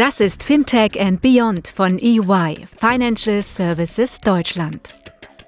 [0.00, 4.94] Das ist Fintech and Beyond von EY, Financial Services Deutschland.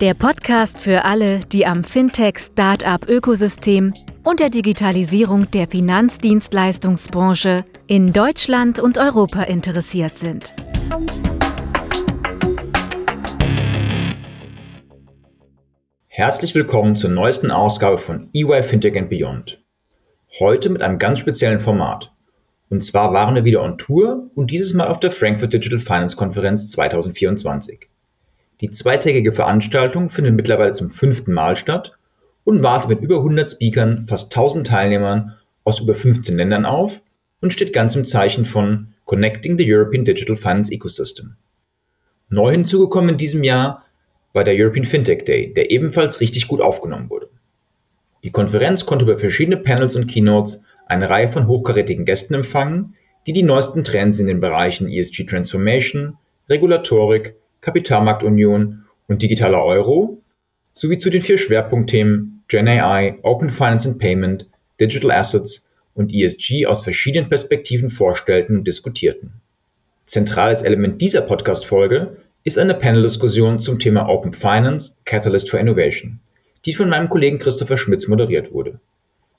[0.03, 3.95] Der Podcast für alle, die am Fintech-Startup-Ökosystem
[4.25, 10.53] und der Digitalisierung der Finanzdienstleistungsbranche in Deutschland und Europa interessiert sind.
[16.09, 19.65] Herzlich willkommen zur neuesten Ausgabe von EY Fintech and Beyond.
[20.41, 22.12] Heute mit einem ganz speziellen Format.
[22.73, 26.17] Und zwar waren wir wieder on Tour und dieses Mal auf der Frankfurt Digital Finance
[26.17, 27.91] Konferenz 2024.
[28.63, 31.99] Die zweitägige Veranstaltung findet mittlerweile zum fünften Mal statt
[32.45, 36.99] und wartet mit über 100 Speakern, fast 1000 Teilnehmern aus über 15 Ländern auf
[37.43, 41.35] und steht ganz im Zeichen von Connecting the European Digital Finance Ecosystem.
[42.31, 43.85] Neu hinzugekommen in diesem Jahr
[44.33, 47.29] war der European Fintech Day, der ebenfalls richtig gut aufgenommen wurde.
[48.25, 52.95] Die Konferenz konnte über verschiedene Panels und Keynotes eine Reihe von hochkarätigen Gästen empfangen,
[53.27, 56.17] die die neuesten Trends in den Bereichen ESG Transformation,
[56.49, 60.21] Regulatorik, Kapitalmarktunion und digitaler Euro
[60.73, 64.49] sowie zu den vier Schwerpunktthemen Gen AI, Open Finance and Payment,
[64.81, 69.35] Digital Assets und ESG aus verschiedenen Perspektiven vorstellten und diskutierten.
[70.07, 76.21] Zentrales Element dieser Podcast-Folge ist eine Panel-Diskussion zum Thema Open Finance, Catalyst for Innovation,
[76.65, 78.81] die von meinem Kollegen Christopher Schmitz moderiert wurde.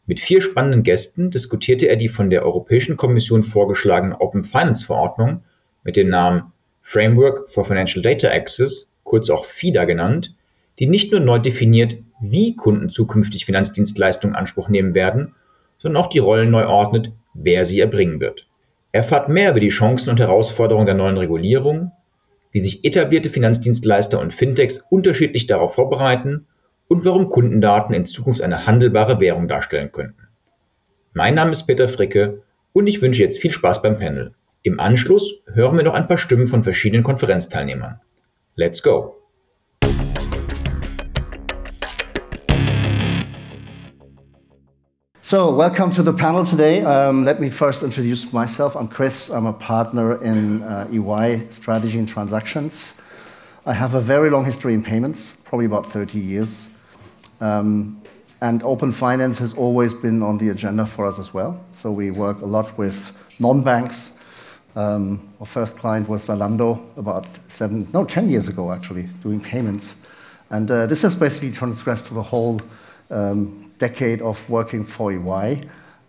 [0.06, 5.44] Mit vier spannenden Gästen diskutierte er die von der Europäischen Kommission vorgeschlagene Open Finance Verordnung
[5.84, 6.52] mit dem Namen
[6.82, 10.36] Framework for Financial Data Access, kurz auch FIDA genannt,
[10.80, 15.36] die nicht nur neu definiert, wie Kunden zukünftig Finanzdienstleistungen in Anspruch nehmen werden,
[15.78, 18.50] sondern auch die Rollen neu ordnet, wer sie erbringen wird.
[18.92, 21.94] Erfahrt mehr über die Chancen und Herausforderungen der neuen Regulierung,
[22.52, 26.46] wie sich etablierte Finanzdienstleister und Fintechs unterschiedlich darauf vorbereiten
[26.88, 30.28] und warum Kundendaten in Zukunft eine handelbare Währung darstellen könnten.
[31.14, 34.34] Mein Name ist Peter Fricke und ich wünsche jetzt viel Spaß beim Panel.
[34.64, 38.00] Im Anschluss hören wir noch ein paar Stimmen von verschiedenen Konferenzteilnehmern.
[38.56, 39.16] Let's go!
[45.22, 46.84] So, welcome to the panel today.
[46.84, 48.76] Um, let me first introduce myself.
[48.76, 49.30] I'm Chris.
[49.30, 52.96] I'm a partner in uh, EY Strategy and Transactions.
[53.66, 56.70] I have a very long history in payments, probably about 30 years.
[57.44, 58.02] Um,
[58.40, 61.64] and open finance has always been on the agenda for us as well.
[61.74, 64.14] So, we work a lot with non banks,
[64.76, 69.96] um, our first client was Zalando about seven, no, 10 years ago actually, doing payments.
[70.50, 72.60] And uh, this has basically transgressed to the whole
[73.12, 75.62] um, decade of working for EY.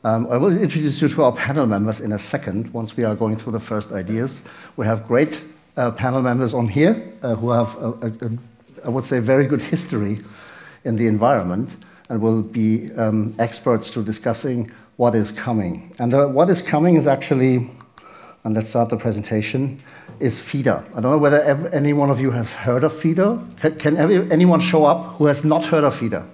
[0.05, 3.15] Um, I will introduce you to our panel members in a second once we are
[3.15, 4.43] going through the first ideas.
[4.77, 5.43] We have great
[5.77, 8.39] uh, panel members on here uh, who have, a, a, a,
[8.85, 10.21] I would say, very good history
[10.85, 11.71] in the environment
[12.09, 15.93] and will be um, experts to discussing what is coming.
[15.99, 17.69] And uh, what is coming is actually
[18.45, 19.83] and let's start the presentation,
[20.21, 20.85] is FIDA.
[20.91, 23.43] I don't know whether ever, any one of you has heard of FIDA.
[23.59, 26.27] Can, can every, anyone show up who has not heard of FIDA?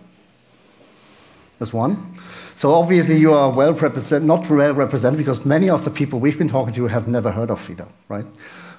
[1.59, 2.19] There's one.
[2.57, 6.37] So obviously you are well represented, not well represented, because many of the people we've
[6.37, 8.27] been talking to have never heard of FIDA, right?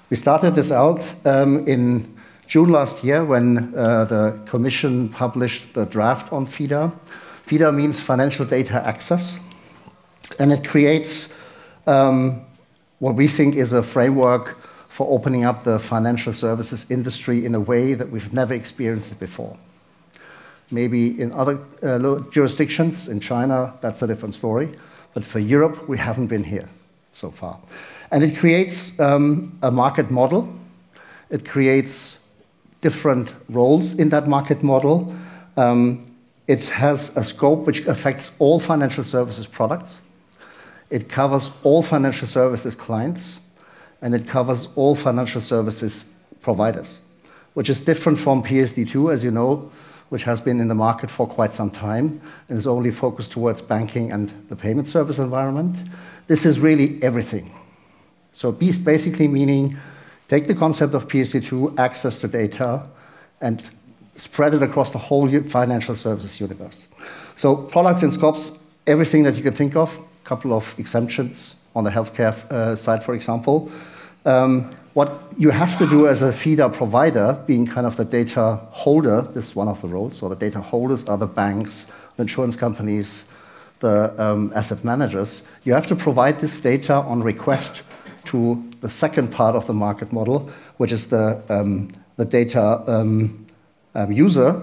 [0.10, 2.14] We started this out um, in
[2.52, 6.92] June last year when uh, the Commission published the draft on FIDA.
[7.46, 9.40] FIDA means Financial Data Access,
[10.38, 11.34] and it creates
[11.88, 12.42] um,
[13.00, 14.58] what we think is a framework
[14.90, 19.20] for opening up the financial services industry in a way that we've never experienced it
[19.20, 19.56] before.
[20.72, 24.72] Maybe in other uh, jurisdictions, in China, that's a different story.
[25.14, 26.68] But for Europe, we haven't been here
[27.14, 27.60] so far.
[28.12, 30.54] And it creates um, a market model.
[31.30, 32.18] It creates
[32.82, 35.16] different roles in that market model.
[35.56, 36.12] Um,
[36.48, 40.02] it has a scope which affects all financial services products.
[40.90, 43.40] It covers all financial services clients,
[44.02, 46.06] and it covers all financial services
[46.42, 47.02] providers,
[47.54, 49.72] which is different from PSD2, as you know,
[50.10, 52.20] which has been in the market for quite some time
[52.50, 55.78] and is only focused towards banking and the payment service environment.
[56.28, 57.50] This is really everything.
[58.34, 59.78] So basically meaning
[60.32, 62.88] take the concept of PSD2, access to data,
[63.42, 63.62] and
[64.16, 66.88] spread it across the whole financial services universe.
[67.36, 68.50] So products and scopes,
[68.88, 73.04] everything that you can think of, a couple of exemptions on the healthcare uh, side,
[73.04, 73.70] for example.
[74.24, 78.60] Um, what you have to do as a FIDA provider, being kind of the data
[78.72, 80.16] holder, this is one of the roles.
[80.16, 83.26] So the data holders are the banks, the insurance companies,
[83.80, 85.42] the um, asset managers.
[85.66, 87.84] You have to provide this data on request
[88.26, 93.46] to the second part of the market model, which is the, um, the data um,
[93.94, 94.62] um user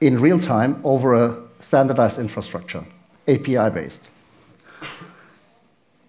[0.00, 2.84] in real time over a standardized infrastructure.
[3.28, 4.00] API based.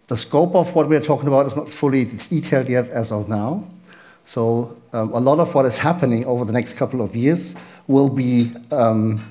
[0.08, 3.64] The scope of what we're talking about is not fully detailed yet as of now.
[4.26, 7.56] So um, a lot of what is happening over the next couple of years
[7.88, 9.24] will be um,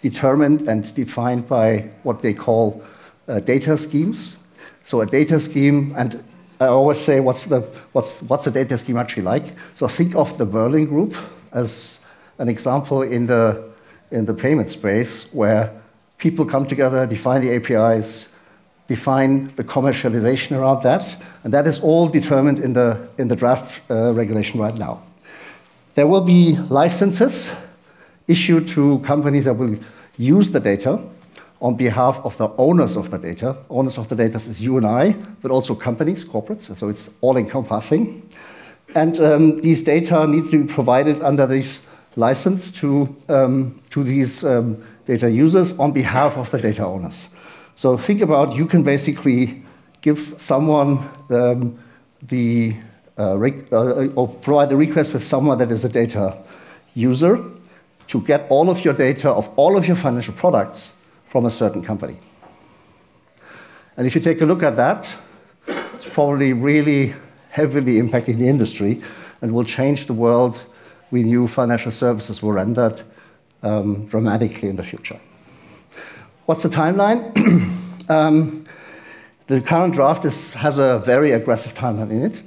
[0.00, 2.82] determined and defined by what they call
[3.28, 4.38] uh, data schemes.
[4.90, 6.20] So a data scheme, and
[6.58, 7.60] I always say, what's the
[7.92, 9.44] what's what's a data scheme actually like?
[9.74, 11.14] So think of the Berlin Group
[11.52, 12.00] as
[12.38, 13.70] an example in the
[14.10, 15.70] in the payment space where
[16.18, 18.30] people come together, define the APIs,
[18.88, 23.82] define the commercialization around that, and that is all determined in the in the draft
[23.92, 25.00] uh, regulation right now.
[25.94, 27.52] There will be licenses
[28.26, 29.78] issued to companies that will
[30.18, 30.98] use the data
[31.60, 33.56] on behalf of the owners of the data.
[33.68, 35.12] Owners of the data is you and I,
[35.42, 38.28] but also companies, corporates, so it's all encompassing.
[38.94, 41.86] And um, these data need to be provided under this
[42.16, 47.28] license to, um, to these um, data users on behalf of the data owners.
[47.76, 49.62] So think about you can basically
[50.00, 51.78] give someone um,
[52.22, 52.76] the
[53.18, 56.42] uh, uh, or provide a request with someone that is a data
[56.94, 57.38] user
[58.06, 60.92] to get all of your data of all of your financial products
[61.30, 62.18] from a certain company.
[63.96, 65.14] And if you take a look at that,
[65.94, 67.14] it's probably really
[67.50, 69.00] heavily impacting the industry
[69.40, 70.64] and will change the world
[71.12, 73.02] we knew financial services were rendered
[73.62, 75.20] um, dramatically in the future.
[76.46, 77.30] What's the timeline?
[78.08, 78.66] um,
[79.46, 82.42] the current draft is, has a very aggressive timeline in it.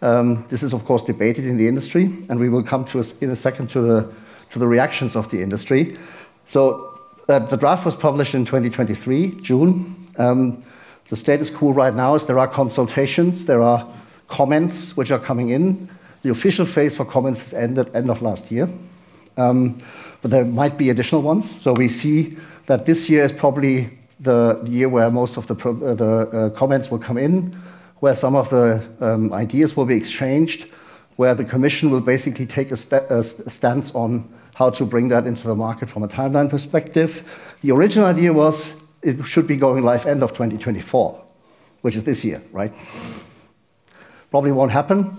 [0.00, 3.04] Um, this is, of course, debated in the industry, and we will come to a,
[3.20, 4.12] in a second to the,
[4.50, 5.98] to the reactions of the industry.
[6.46, 6.91] So
[7.28, 9.96] uh, the draft was published in 2023, June.
[10.16, 10.64] Um,
[11.08, 13.86] the status quo right now is there are consultations, there are
[14.28, 15.88] comments which are coming in.
[16.22, 18.68] The official phase for comments is ended end of last year.
[19.36, 19.82] Um,
[20.20, 21.60] but there might be additional ones.
[21.60, 22.36] So we see
[22.66, 23.90] that this year is probably
[24.20, 27.60] the, year where most of the, uh, the uh, comments will come in,
[27.98, 30.68] where some of the um, ideas will be exchanged,
[31.16, 34.28] where the Commission will basically take a, st a stance on
[34.62, 37.10] how to bring that into the market from a timeline perspective.
[37.62, 41.24] The original idea was it should be going live end of 2024,
[41.80, 42.72] which is this year, right?
[44.30, 45.16] Probably won't happen,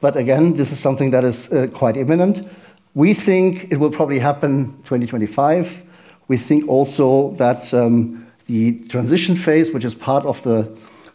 [0.00, 2.48] but again, this is something that is uh, quite imminent.
[2.94, 5.84] We think it will probably happen 2025.
[6.26, 10.68] We think also that um, the transition phase, which is part of the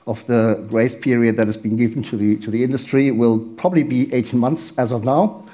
[0.07, 3.83] of the grace period that has been given to the to the industry, will probably
[3.83, 5.44] be 18 months as of now.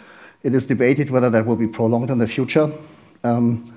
[0.43, 2.71] It is debated whether that will be prolonged in the future.
[3.23, 3.73] Um,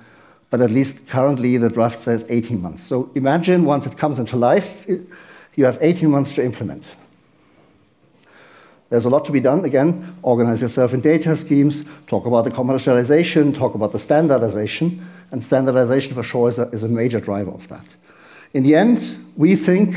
[0.49, 2.83] but at least currently, the draft says 18 months.
[2.83, 6.83] So imagine once it comes into life, you have 18 months to implement.
[8.89, 9.65] There's a lot to be done.
[9.65, 15.43] Again, organize yourself in data schemes, talk about the commercialization, talk about the standardization, and
[15.43, 17.85] standardization for sure is a, is a major driver of that.
[18.53, 19.95] In the end, we think,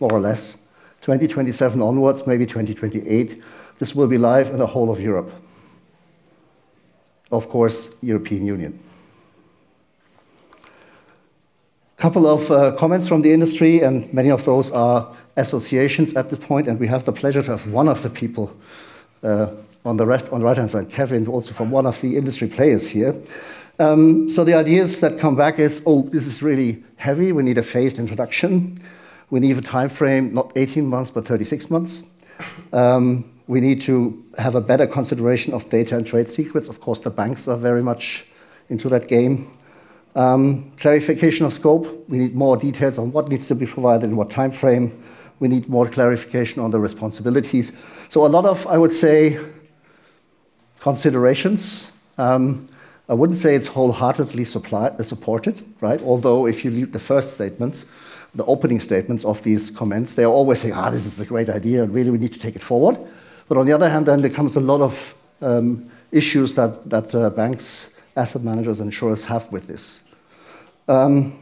[0.00, 0.58] more or less,
[1.02, 3.42] 2027 onwards, maybe 2028,
[3.78, 5.30] this will be live in the whole of Europe.
[7.30, 8.78] Of course, European Union.
[10.62, 16.30] A couple of uh, comments from the industry, and many of those are associations at
[16.30, 18.54] this point, and we have the pleasure to have one of the people
[19.22, 19.48] uh,
[19.84, 22.88] on the right, on the right-hand side, Kevin, also from one of the industry players
[22.88, 23.14] here.
[23.78, 27.32] Um, so the ideas that come back is, oh, this is really heavy.
[27.32, 28.80] We need a phased introduction.
[29.30, 32.04] We need a time frame, not 18 months, but 36 months.
[32.72, 36.68] Um, we need to have a better consideration of data and trade secrets.
[36.68, 38.24] Of course, the banks are very much
[38.68, 39.46] into that game.
[40.14, 42.08] Um, clarification of scope.
[42.08, 45.02] We need more details on what needs to be provided in what time frame.
[45.40, 47.72] We need more clarification on the responsibilities.
[48.08, 49.38] So a lot of, I would say,
[50.80, 51.90] considerations.
[52.16, 52.68] Um,
[53.08, 56.00] I wouldn't say it's wholeheartedly uh, supported, right?
[56.02, 57.84] Although if you read the first statements,
[58.34, 61.50] the opening statements of these comments, they are always saying, ah, this is a great
[61.50, 62.96] idea, and really we need to take it forward.
[63.48, 67.14] But on the other hand, then there comes a lot of um, issues that, that
[67.14, 70.00] uh, banks, asset managers, and insurers have with this.
[70.88, 71.38] Um,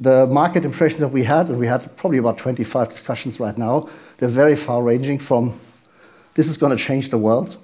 [0.00, 3.88] the market impressions that we had, and we had probably about 25 discussions right now,
[4.18, 5.58] they're very far ranging from
[6.34, 7.56] this is going to change the world.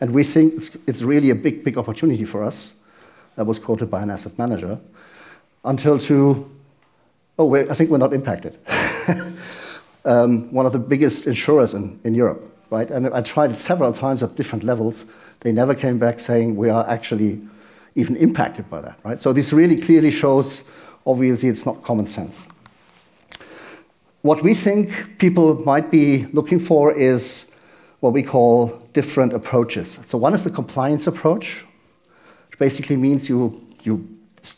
[0.00, 2.74] And we think it's, it's really a big, big opportunity for us.
[3.36, 4.78] That was quoted by an asset manager.
[5.64, 6.50] Until to,
[7.38, 8.58] oh, I think we're not impacted.
[10.04, 12.90] um, one of the biggest insurers in, in Europe right?
[12.90, 15.06] And I tried it several times at different levels.
[15.40, 17.40] They never came back saying we are actually
[17.94, 19.22] even impacted by that, right?
[19.22, 20.64] So this really clearly shows,
[21.06, 22.46] obviously, it's not common sense.
[24.22, 27.46] What we think people might be looking for is
[28.00, 29.98] what we call different approaches.
[30.06, 31.64] So one is the compliance approach,
[32.48, 34.08] which basically means you, you,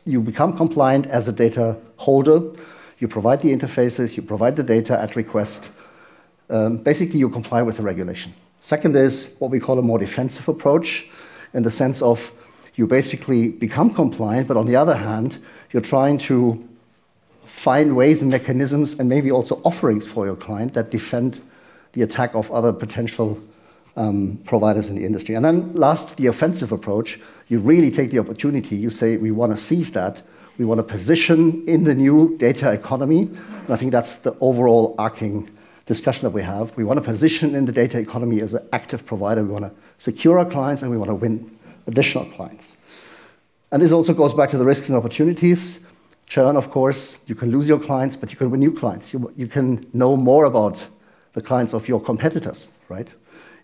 [0.04, 2.40] you become compliant as a data holder.
[2.99, 5.68] You provide the interfaces, you provide the data at request.
[6.48, 8.32] Um, basically, you comply with the regulation.
[8.60, 11.06] Second is what we call a more defensive approach,
[11.54, 12.32] in the sense of
[12.74, 15.38] you basically become compliant, but on the other hand,
[15.72, 16.62] you're trying to
[17.44, 21.40] find ways and mechanisms and maybe also offerings for your client that defend
[21.92, 23.40] the attack of other potential
[23.96, 25.34] um, providers in the industry.
[25.34, 27.18] And then last, the offensive approach.
[27.48, 28.76] You really take the opportunity.
[28.76, 30.22] You say, we want to seize that.
[30.58, 33.22] We want to position in the new data economy.
[33.22, 35.48] And I think that's the overall arcing
[35.87, 36.76] discussion that we have.
[36.76, 39.43] We want to position in the data economy as an active provider.
[39.43, 42.76] We want to secure our clients and we want to win additional clients.
[43.71, 45.81] And this also goes back to the risks and opportunities.
[46.26, 49.12] Churn, of course, you can lose your clients, but you can win new clients.
[49.12, 50.85] You, you can know more about
[51.35, 53.09] the clients of your competitors, right?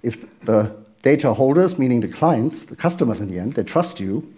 [0.02, 4.32] If the data holders, meaning the clients, the customers in the end, they trust you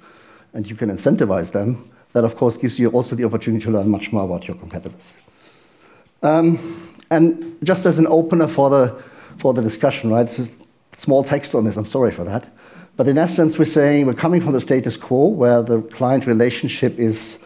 [0.54, 3.88] and you can incentivize them, that of course gives you also the opportunity to learn
[3.88, 5.14] much more about your competitors.
[6.22, 6.58] Um,
[7.10, 9.02] and just as an opener for the,
[9.38, 10.50] for the discussion, right, this is
[10.94, 12.48] small text on this, I'm sorry for that.
[12.96, 16.98] But in essence, we're saying we're coming from the status quo where the client relationship
[16.98, 17.44] is,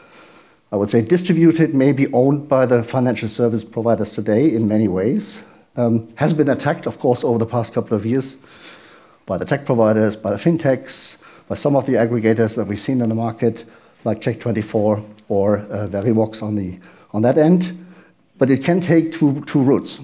[0.70, 5.42] I would say, distributed, maybe owned by the financial service providers today in many ways.
[5.76, 8.36] Um, has been attacked, of course, over the past couple of years
[9.26, 13.00] by the tech providers, by the fintechs, by some of the aggregators that we've seen
[13.00, 13.64] in the market,
[14.04, 16.78] like Check24 or uh, Verivox on, the,
[17.12, 17.86] on that end.
[18.38, 20.00] But it can take two, two routes.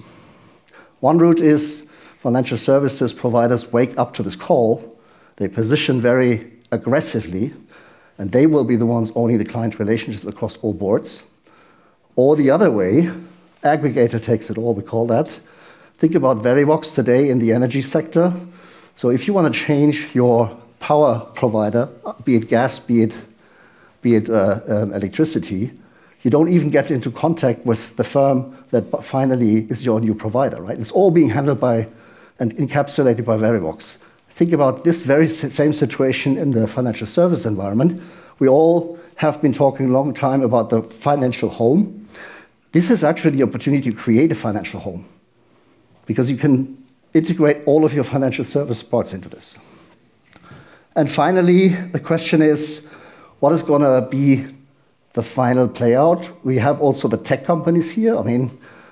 [1.01, 1.89] One route is
[2.19, 4.95] financial services providers wake up to this call
[5.37, 7.53] they position very aggressively,
[8.19, 11.25] and they will be the ones owning the client relationships across all boards.
[12.17, 13.11] Or the other way,
[13.65, 15.29] aggregator takes it all, we call that.
[15.99, 18.33] Think about Verivox today in the energy sector.
[18.95, 21.89] So if you want to change your power provider,
[22.25, 23.15] be it gas, be it,
[24.03, 25.73] be it uh, um, electricity,
[26.25, 30.61] you don't even get into contact with the firm that finally is your new provider,
[30.61, 30.81] right?
[30.81, 31.87] It's all being handled by
[32.41, 33.99] and encapsulated by Verivox.
[34.31, 38.03] Think about this very same situation in the financial service environment.
[38.39, 42.09] We all have been talking a long time about the financial home.
[42.73, 45.05] This is actually the opportunity to create a financial home
[46.07, 49.57] because you can integrate all of your financial service parts into this.
[50.97, 52.87] And finally, the question is
[53.41, 54.47] what is going to be
[55.15, 56.31] the final playout?
[56.45, 58.17] We have also the tech companies here.
[58.17, 58.51] I mean,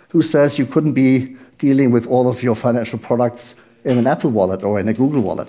[0.08, 4.30] who says you couldn't be dealing with all of your financial products in an Apple
[4.30, 5.48] wallet or in a Google wallet.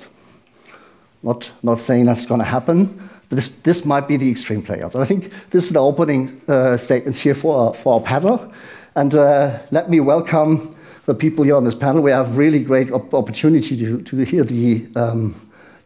[1.22, 4.96] Not, not saying that's going to happen, but this, this might be the extreme playouts.
[4.96, 8.54] I think this is the opening uh, statements here for our, for our panel.
[8.96, 10.76] And uh, let me welcome
[11.06, 12.02] the people here on this panel.
[12.02, 15.36] We have really great op opportunity to, to hear the um,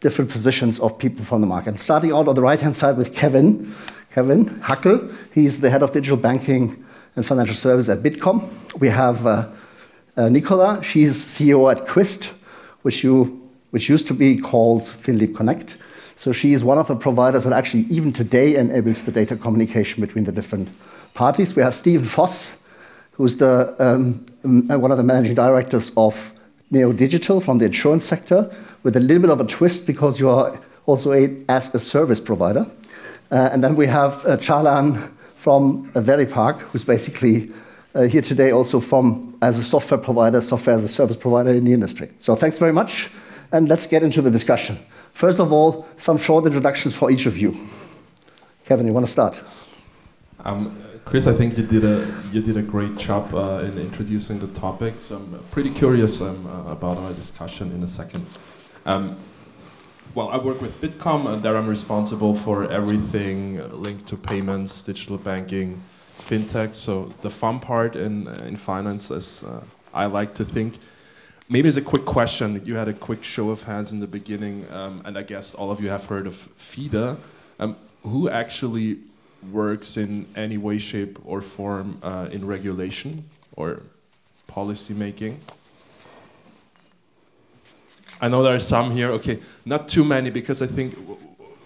[0.02, 1.80] different positions of people from the market.
[1.80, 3.74] Starting out on the right-hand side with Kevin,
[4.18, 5.14] Kevin Hackl.
[5.32, 6.84] He's the head of digital banking
[7.16, 8.42] and financial service at Bitkom.
[8.80, 9.48] We have uh,
[10.18, 12.34] uh, Nicola, she's CEO at Qwist,
[12.82, 15.78] which, you, which used to be called FinLeap Connect.
[16.16, 20.02] So she is one of the providers that actually even today enables the data communication
[20.02, 20.70] between the different
[21.14, 21.56] parties.
[21.56, 22.56] We have Stephen Voss,
[23.12, 26.34] who's the, um, one of the managing directors of
[26.74, 30.60] Neodigital from the insurance sector, with a little bit of a twist because you are
[30.88, 32.66] also a, as a service provider.
[33.32, 37.52] Uh, and then we have uh, Çağlar from uh, Veripark, who's basically
[37.96, 41.64] uh, here today also from as a software provider, software as a service provider in
[41.64, 42.10] the industry.
[42.20, 43.10] So thanks very much,
[43.52, 44.78] and let's get into the discussion.
[45.14, 47.54] First of all, some short introductions for each of you.
[48.66, 49.40] Kevin, you want to start?
[50.46, 54.40] Um, Chris, I think you did a you did a great job uh, in introducing
[54.40, 54.94] the topic.
[54.96, 58.26] So I'm pretty curious um, uh, about our discussion in a second.
[58.86, 59.18] Um,
[60.18, 65.20] well, I work with Bitkom, and there I'm responsible for everything linked to payments, digital
[65.20, 65.80] banking,
[66.18, 66.74] fintech.
[66.74, 70.80] So the fun part in in finance, as uh, I like to think.
[71.50, 74.66] Maybe as a quick question, you had a quick show of hands in the beginning,
[74.72, 77.18] um, and I guess all of you have heard of FIDA.
[77.60, 78.98] Um, who actually
[79.52, 83.24] works in any way, shape, or form uh, in regulation
[83.56, 83.84] or
[84.48, 85.40] policy making?
[88.20, 89.12] I know there are some here.
[89.12, 90.96] Okay, not too many, because I think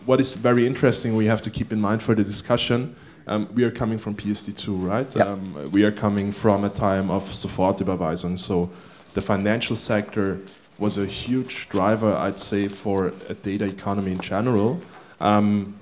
[0.06, 2.96] what is very interesting we have to keep in mind for the discussion
[3.28, 5.16] um, we are coming from PSD2, right?
[5.16, 5.26] Yeah.
[5.26, 8.70] Um, we are coming from a time of Sofortüberweisung, so
[9.14, 10.40] the financial sector
[10.78, 14.82] was a huge driver, I'd say, for a data economy in general.
[15.20, 15.78] Um,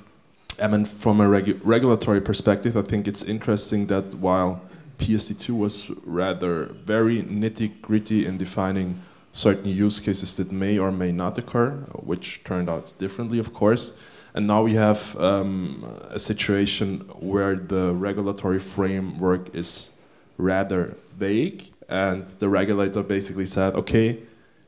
[0.61, 4.61] I mean, from a regu regulatory perspective, I think it's interesting that while
[4.97, 8.99] PSD2 was rather very nitty gritty in defining
[9.39, 11.71] certain use cases that may or may not occur,
[12.11, 13.93] which turned out differently, of course,
[14.33, 19.89] And now we have um, a situation where the regulatory framework is
[20.37, 24.19] rather vague, and the regulator basically said, okay,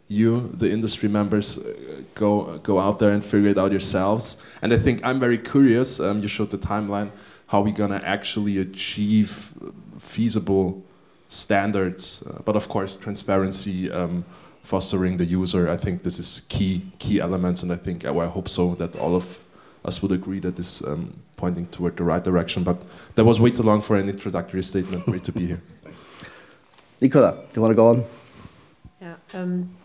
[0.07, 4.37] you, the industry members, uh, go go out there and figure it out yourselves.
[4.61, 5.99] And I think I'm very curious.
[5.99, 7.11] Um, you showed the timeline.
[7.47, 9.53] How we gonna actually achieve
[9.99, 10.83] feasible
[11.29, 12.23] standards?
[12.23, 14.25] Uh, but of course, transparency, um,
[14.63, 15.69] fostering the user.
[15.69, 18.95] I think this is key key elements, and I think well, I hope so that
[18.95, 19.39] all of
[19.85, 22.63] us would agree that is um, pointing toward the right direction.
[22.63, 22.81] But
[23.15, 25.05] that was way too long for an introductory statement.
[25.05, 25.61] Great to be here.
[27.01, 28.03] Nicola, do you want to go on?
[29.01, 29.15] Yeah.
[29.33, 29.75] Um,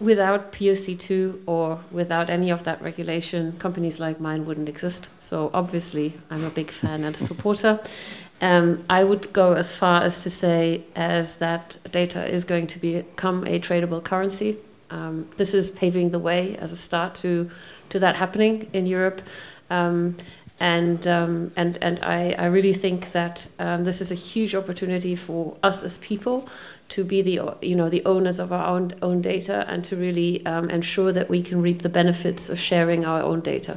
[0.00, 5.08] without PSD2 or without any of that regulation, companies like mine wouldn't exist.
[5.20, 7.80] So obviously, I'm a big fan and a supporter.
[8.40, 12.78] Um, I would go as far as to say as that data is going to
[12.78, 14.56] become a tradable currency.
[14.90, 17.50] Um, this is paving the way as a start to
[17.90, 19.22] to that happening in Europe.
[19.70, 20.16] Um,
[20.60, 25.16] and um, and and I, I really think that um, this is a huge opportunity
[25.16, 26.48] for us as people
[26.90, 30.44] to be the you know the owners of our own own data and to really
[30.46, 33.76] um, ensure that we can reap the benefits of sharing our own data.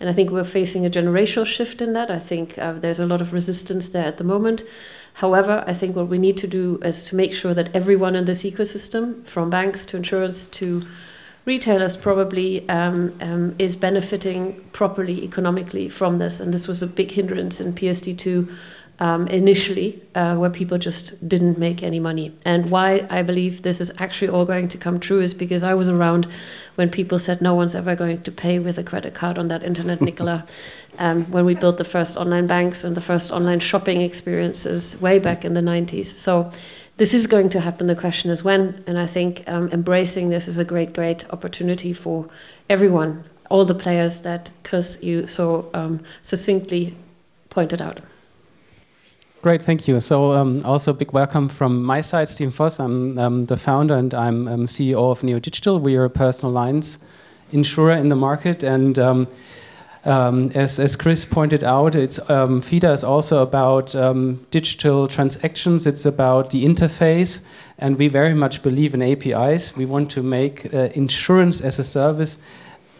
[0.00, 2.10] And I think we're facing a generational shift in that.
[2.10, 4.62] I think uh, there's a lot of resistance there at the moment.
[5.14, 8.24] However, I think what we need to do is to make sure that everyone in
[8.24, 10.86] this ecosystem, from banks to insurance to
[11.44, 16.38] retailers probably um, um, is benefiting properly economically from this.
[16.38, 18.54] And this was a big hindrance in PSD2
[19.00, 22.32] um, initially, uh, where people just didn't make any money.
[22.44, 25.74] And why I believe this is actually all going to come true is because I
[25.74, 26.26] was around
[26.74, 29.62] when people said no one's ever going to pay with a credit card on that
[29.62, 30.46] internet, Nicola.
[31.00, 35.20] Um, when we built the first online banks and the first online shopping experiences way
[35.20, 36.06] back in the 90s.
[36.06, 36.50] So
[36.96, 37.86] this is going to happen.
[37.86, 38.82] The question is when.
[38.84, 42.28] And I think um, embracing this is a great, great opportunity for
[42.68, 46.96] everyone, all the players that Chris you so um, succinctly
[47.48, 48.00] pointed out.
[49.40, 50.00] Great, thank you.
[50.00, 52.80] So, um, also big welcome from my side, Stephen Voss.
[52.80, 55.80] I'm um, the founder and I'm um, CEO of Neodigital.
[55.80, 56.98] We are a personal lines
[57.52, 59.28] insurer in the market, and um,
[60.04, 63.92] um, as, as Chris pointed out, it's um, FIDA is also about
[64.50, 65.86] digital transactions.
[65.86, 67.42] It's about the interface,
[67.78, 69.76] and we very much believe in APIs.
[69.76, 72.38] We want to make uh, insurance as a service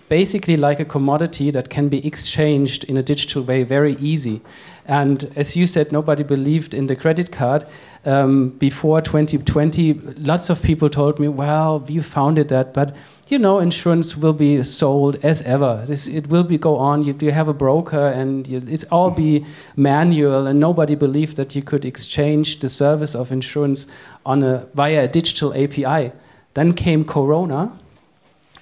[0.08, 4.40] basically like a commodity that can be exchanged in a digital way very easy.
[4.86, 7.66] And as you said, nobody believed in the credit card.
[8.06, 12.96] Um, before 2020, lots of people told me, well, you founded that, but
[13.28, 15.84] you know, insurance will be sold as ever.
[15.86, 17.04] This, it will be go on.
[17.04, 19.44] You, you have a broker, and you, it's all be
[19.76, 20.46] manual.
[20.46, 23.86] And nobody believed that you could exchange the service of insurance
[24.24, 26.12] on a via a digital API.
[26.54, 27.78] Then came Corona,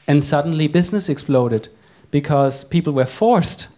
[0.07, 1.69] and suddenly business exploded
[2.11, 3.69] because people were forced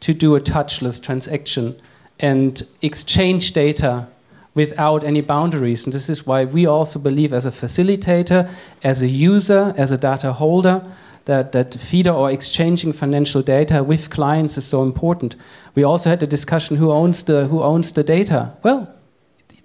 [0.00, 1.76] to do a touchless transaction
[2.18, 4.06] and exchange data
[4.54, 5.84] without any boundaries.
[5.84, 8.50] And this is why we also believe, as a facilitator,
[8.82, 10.84] as a user, as a data holder,
[11.26, 15.36] that, that FIDA or exchanging financial data with clients is so important.
[15.74, 18.52] We also had a discussion who owns the, who owns the data?
[18.62, 18.92] Well,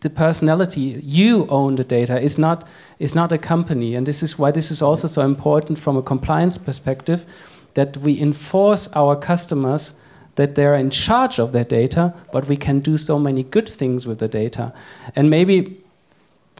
[0.06, 2.68] the personality, you own the data, is not,
[3.00, 3.96] is not a company.
[3.96, 7.26] And this is why this is also so important from a compliance perspective
[7.74, 9.96] that we enforce our customers
[10.36, 14.06] that they're in charge of their data, but we can do so many good things
[14.06, 14.72] with the data.
[15.16, 15.82] And maybe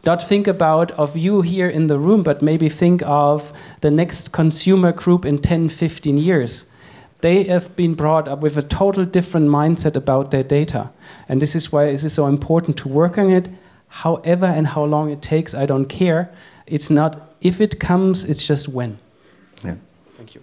[0.04, 4.32] not think about of you here in the room, but maybe think of the next
[4.32, 6.66] consumer group in 10, 15 years.
[7.20, 10.90] They have been brought up with a total different mindset about their data.
[11.28, 13.48] And this is why it is so important to work on it.
[13.88, 16.30] However and how long it takes, I don't care.
[16.66, 18.98] It's not if it comes, it's just when.
[19.64, 19.76] Yeah.
[20.14, 20.42] Thank you.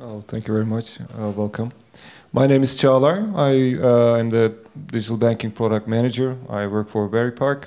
[0.00, 0.98] Oh, thank you very much.
[1.00, 1.72] Uh, welcome.
[2.32, 3.32] My name is Çağlar.
[3.36, 4.54] I uh, am the
[4.86, 6.36] digital banking product manager.
[6.48, 7.66] I work for Veripark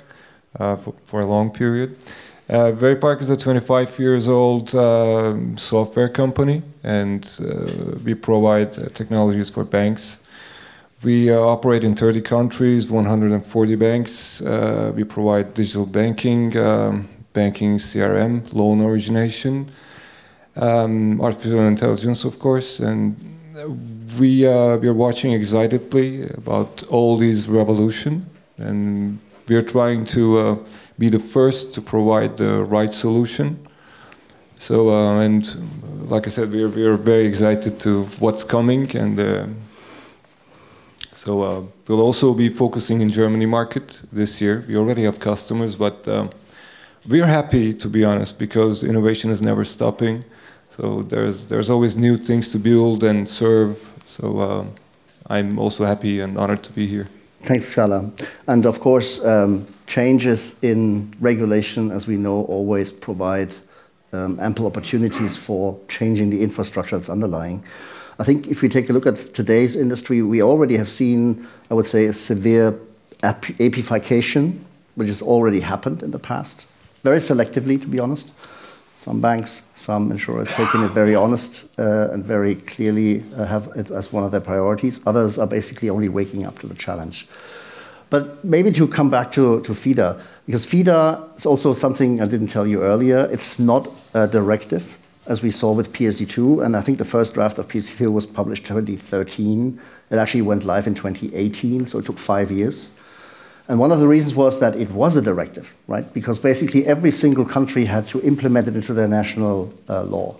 [0.58, 1.96] uh, for, for, a long period.
[2.48, 8.88] Uh, Veripark is a 25 years old uh, software company, and uh, we provide uh,
[8.94, 10.16] technologies for banks.
[11.04, 14.40] We uh, operate in 30 countries, 140 banks.
[14.40, 19.70] we provide digital banking, um, banking CRM, loan origination,
[20.56, 23.14] um, artificial intelligence, of course, and
[24.18, 28.24] we uh, we are watching excitedly about all these revolution,
[28.56, 30.56] and we are trying to uh,
[30.98, 33.58] be the first to provide the right solution.
[34.58, 35.46] So uh, and
[36.10, 39.46] like I said, we are we are very excited to what's coming, and uh,
[41.14, 44.64] so uh, we'll also be focusing in Germany market this year.
[44.66, 46.28] We already have customers, but uh,
[47.08, 50.24] we are happy to be honest because innovation is never stopping.
[50.76, 53.76] So there's there's always new things to build and serve.
[54.06, 54.72] So um,
[55.26, 57.08] I'm also happy and honored to be here.
[57.42, 58.10] Thanks, Çağlar.
[58.46, 63.50] And of course, um, changes in regulation, as we know, always provide
[64.12, 67.62] um, ample opportunities for changing the infrastructure that's underlying.
[68.18, 71.74] I think if we take a look at today's industry, we already have seen, I
[71.74, 72.74] would say, a severe
[73.22, 74.58] apification,
[74.96, 76.66] which has already happened in the past,
[77.04, 78.30] very selectively, to be honest.
[78.98, 83.92] Some banks, some insurers taking it very honest uh, and very clearly uh, have it
[83.92, 85.00] as one of their priorities.
[85.06, 87.28] Others are basically only waking up to the challenge.
[88.10, 92.48] But maybe to come back to, to FIDA, because FIDA is also something I didn't
[92.48, 93.28] tell you earlier.
[93.30, 97.58] It's not a directive, as we saw with PSD2, and I think the first draft
[97.58, 99.80] of PSD2 was published 2013.
[100.10, 102.90] It actually went live in 2018, so it took five years.
[103.68, 106.12] And one of the reasons was that it was a directive, right?
[106.14, 110.36] Because basically every single country had to implement it into their national uh, law.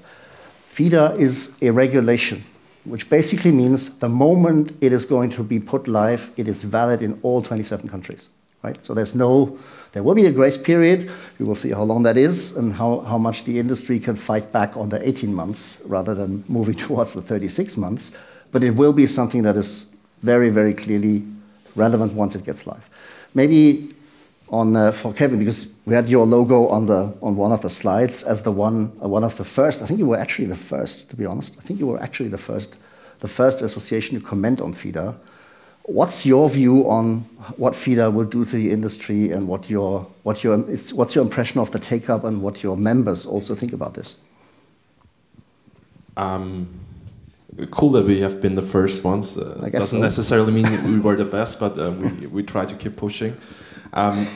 [0.68, 2.42] FIDA is a regulation,
[2.84, 7.02] which basically means the moment it is going to be put live, it is valid
[7.02, 8.30] in all 27 countries,
[8.62, 8.82] right?
[8.82, 9.58] So there's no,
[9.92, 11.10] there will be a grace period.
[11.38, 14.52] We will see how long that is and how, how much the industry can fight
[14.52, 18.12] back on the 18 months rather than moving towards the 36 months.
[18.52, 19.84] But it will be something that is
[20.22, 21.24] very, very clearly
[21.74, 22.88] relevant once it gets live.
[23.34, 23.94] Maybe
[24.50, 27.70] on uh, for Kevin because we had your logo on the on one of the
[27.70, 29.82] slides as the one uh, one of the first.
[29.82, 31.56] I think you were actually the first, to be honest.
[31.58, 32.74] I think you were actually the first
[33.20, 35.14] the first association to comment on FIDA.
[35.82, 37.20] What's your view on
[37.56, 41.60] what FIDA will do to the industry and what your what your what's your impression
[41.60, 44.16] of the take up and what your members also think about this?
[46.16, 46.68] Um,
[47.70, 49.36] cool that we have been the first ones.
[49.36, 49.98] Uh, doesn't so.
[49.98, 53.36] necessarily mean we were the best, but uh, we, we try to keep pushing.
[53.92, 54.26] Um,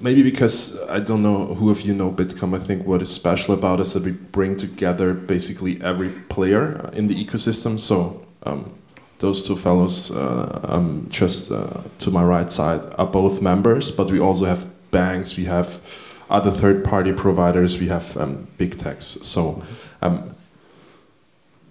[0.00, 3.54] maybe because I don't know who of you know Bitkom, I think what is special
[3.54, 7.78] about us is that we bring together basically every player in the ecosystem.
[7.78, 8.74] So um,
[9.18, 14.10] those two fellows, uh, um, just uh, to my right side, are both members, but
[14.10, 15.36] we also have banks.
[15.36, 15.80] We have
[16.30, 17.78] other third-party providers.
[17.78, 19.18] We have um, big techs.
[19.22, 19.62] So
[20.02, 20.33] um,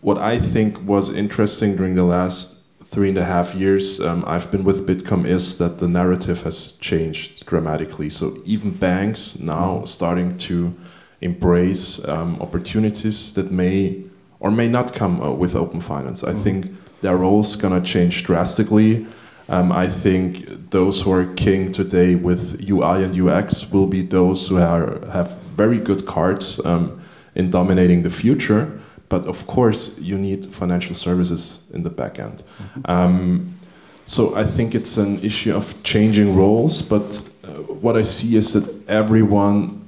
[0.03, 4.51] what I think was interesting during the last three and a half years um, I've
[4.51, 8.09] been with Bitkom is that the narrative has changed dramatically.
[8.09, 10.75] So even banks now starting to
[11.21, 14.03] embrace um, opportunities that may
[14.41, 16.21] or may not come uh, with open finance.
[16.21, 16.43] I mm-hmm.
[16.43, 19.07] think their role's gonna change drastically.
[19.47, 24.47] Um, I think those who are king today with UI and UX will be those
[24.49, 27.01] who are, have very good cards um,
[27.35, 28.81] in dominating the future.
[29.13, 32.41] But of course, you need financial services in the back end.
[32.41, 32.91] Mm-hmm.
[32.91, 33.59] Um,
[34.07, 36.81] so I think it's an issue of changing roles.
[36.81, 37.49] But uh,
[37.83, 39.85] what I see is that everyone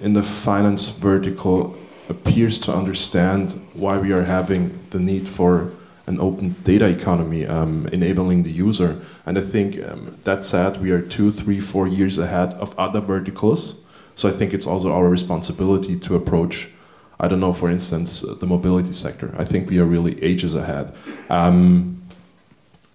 [0.00, 1.76] in the finance vertical
[2.08, 5.70] appears to understand why we are having the need for
[6.06, 8.96] an open data economy, um, enabling the user.
[9.26, 13.00] And I think um, that said, we are two, three, four years ahead of other
[13.02, 13.74] verticals.
[14.14, 16.70] So I think it's also our responsibility to approach
[17.20, 19.34] I don't know, for instance, the mobility sector.
[19.36, 20.94] I think we are really ages ahead.
[21.28, 22.02] Um,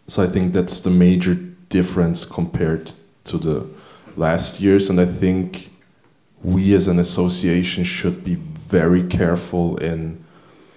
[0.07, 1.35] so I think that's the major
[1.69, 2.93] difference compared
[3.25, 3.67] to the
[4.15, 4.89] last years.
[4.89, 5.71] And I think
[6.41, 10.23] we as an association should be very careful in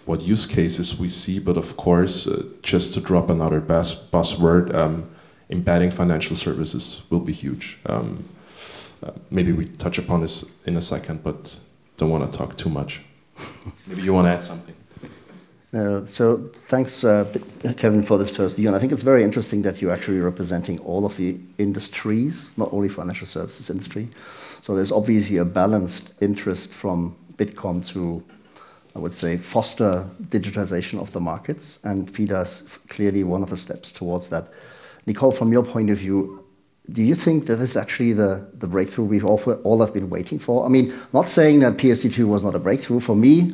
[0.06, 1.38] what use cases we see.
[1.38, 5.08] But of course, uh, just to drop another buzz, buzzword, um,
[5.50, 7.78] embedding financial services will be huge.
[7.86, 8.28] Um,
[9.02, 11.58] uh, maybe we touch upon this in a second, but
[11.96, 13.02] don't want to talk too much.
[13.86, 14.74] Maybe you want to add something.
[15.74, 17.24] Uh, so thanks, uh,
[17.76, 18.66] Kevin, for this first view.
[18.66, 22.72] And I think it's very interesting that you're actually representing all of the industries, not
[22.72, 24.08] only financial services industry.
[24.62, 28.24] So there's obviously a balanced interest from Bitkom to,
[28.94, 31.78] I would say, foster digitization of the markets.
[31.84, 34.48] And FIDA is clearly one of the steps towards that.
[35.04, 36.45] Nicole, from your point of view,
[36.92, 40.38] do you think that is actually the, the breakthrough we've all, all have been waiting
[40.38, 40.64] for?
[40.64, 43.00] I mean, not saying that PSD2 was not a breakthrough.
[43.00, 43.52] For me,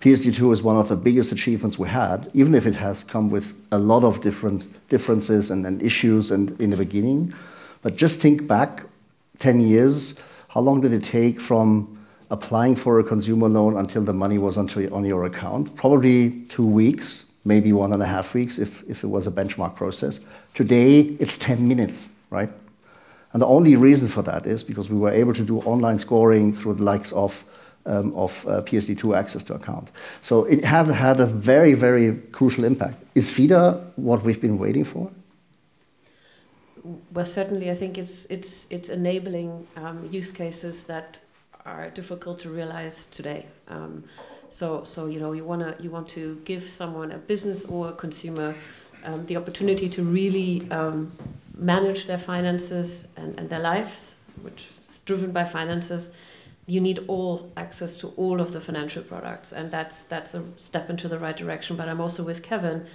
[0.00, 3.54] PSD2 is one of the biggest achievements we had, even if it has come with
[3.72, 7.32] a lot of different differences and, and issues and in the beginning.
[7.80, 8.84] But just think back
[9.38, 10.16] 10 years,
[10.48, 14.58] how long did it take from applying for a consumer loan until the money was
[14.58, 15.74] onto, on your account?
[15.74, 19.74] Probably two weeks, maybe one and a half weeks if, if it was a benchmark
[19.74, 20.20] process.
[20.52, 22.50] Today, it's 10 minutes, right?
[23.34, 26.54] And the only reason for that is because we were able to do online scoring
[26.54, 27.44] through the likes of,
[27.84, 29.90] um, of uh, PSD2 access to account.
[30.22, 33.02] So it had had a very, very crucial impact.
[33.14, 35.10] Is FIDA what we've been waiting for?
[37.12, 41.18] Well, certainly, I think it's, it's, it's enabling um, use cases that
[41.66, 43.46] are difficult to realize today.
[43.68, 44.04] Um,
[44.54, 47.92] So, so you know, you wanna you want to give someone, a business or a
[47.92, 48.54] consumer,
[49.04, 51.10] um, the opportunity to really um,
[51.56, 56.12] manage their finances and, and their lives, which is driven by finances.
[56.66, 60.88] You need all access to all of the financial products, and that's that's a step
[60.88, 61.76] into the right direction.
[61.76, 62.86] But I'm also with Kevin.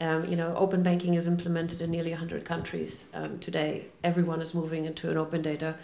[0.00, 3.86] Um, you know, open banking is implemented in nearly 100 countries um, today.
[4.02, 5.76] Everyone is moving into an open data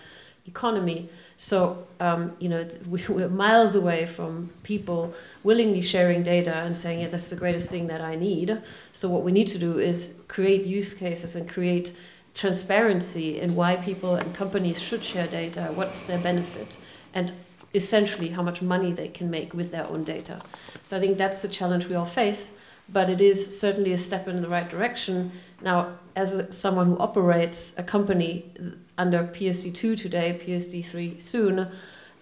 [0.47, 1.09] economy.
[1.37, 7.09] So, um, you know, we're miles away from people willingly sharing data and saying, yeah,
[7.09, 8.61] that's the greatest thing that I need.
[8.93, 11.93] So, what we need to do is create use cases and create
[12.35, 16.79] transparency in why people and companies should share data, what's their benefit,
[17.13, 17.33] and
[17.75, 20.41] essentially how much money they can make with their own data.
[20.85, 22.53] So, I think that's the challenge we all face,
[22.89, 25.33] but it is certainly a step in the right direction.
[25.63, 28.53] Now, as a, someone who operates a company,
[28.99, 31.69] under PSD2 today, PSD3 soon,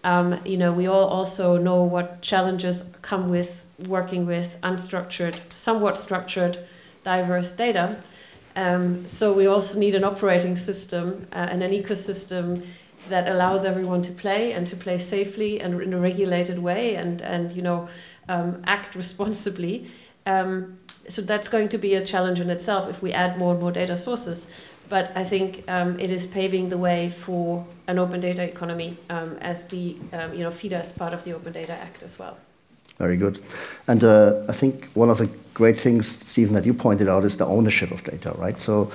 [0.04, 5.98] um, you know, we all also know what challenges come with working with unstructured, somewhat
[5.98, 6.58] structured,
[7.04, 7.98] diverse data.
[8.58, 12.66] Um, so we also need an operating system uh, and an ecosystem
[13.08, 17.22] that allows everyone to play and to play safely and in a regulated way and,
[17.22, 17.88] and you know,
[18.28, 19.90] um, act responsibly.
[20.26, 23.60] Um, so that's going to be a challenge in itself if we add more and
[23.60, 24.50] more data sources
[24.88, 29.36] but I think um, it is paving the way for an open data economy um,
[29.40, 32.38] as the um, you know FIDA is part of the Open Data Act as well.
[32.98, 33.42] Very good,
[33.86, 37.36] and uh, I think one of the great things, Stephen, that you pointed out is
[37.36, 38.58] the ownership of data, right?
[38.58, 38.90] So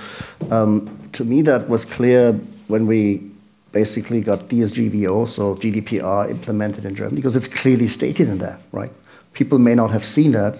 [0.49, 2.31] um, to me, that was clear
[2.67, 3.29] when we
[3.73, 8.91] basically got DSGVO, so GDPR, implemented in Germany, because it's clearly stated in there, right?
[9.33, 10.59] People may not have seen that,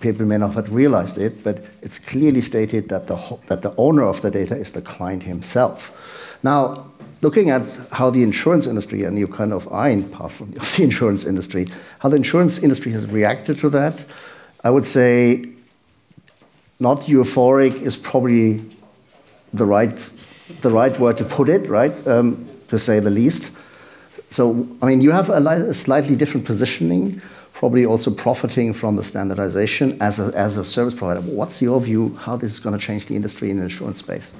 [0.00, 4.02] people may not have realized it, but it's clearly stated that the, that the owner
[4.02, 6.38] of the data is the client himself.
[6.42, 6.91] Now,
[7.22, 10.82] looking at how the insurance industry, and you kind of are in part of the
[10.82, 11.66] insurance industry,
[12.00, 13.98] how the insurance industry has reacted to that,
[14.62, 15.48] I would say
[16.78, 18.60] not euphoric is probably
[19.54, 19.94] the right,
[20.60, 21.94] the right word to put it, right?
[22.06, 23.50] Um, to say the least.
[24.30, 29.04] So, I mean, you have a, a slightly different positioning probably also profiting from the
[29.04, 31.20] standardization as a, as a service provider.
[31.20, 34.32] What's your view how this is going to change the industry in the insurance space?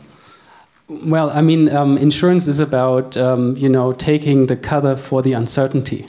[1.04, 5.32] Well, I mean, um, insurance is about um, you know taking the cover for the
[5.32, 6.08] uncertainty,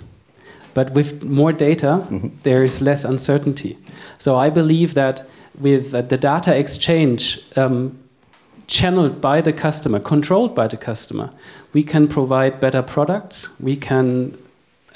[0.73, 2.31] but with more data, mm -hmm.
[2.43, 3.77] there is less uncertainty.
[4.17, 5.23] So I believe that
[5.61, 7.91] with uh, the data exchange um,
[8.67, 11.29] channeled by the customer, controlled by the customer,
[11.73, 13.51] we can provide better products.
[13.59, 14.33] We can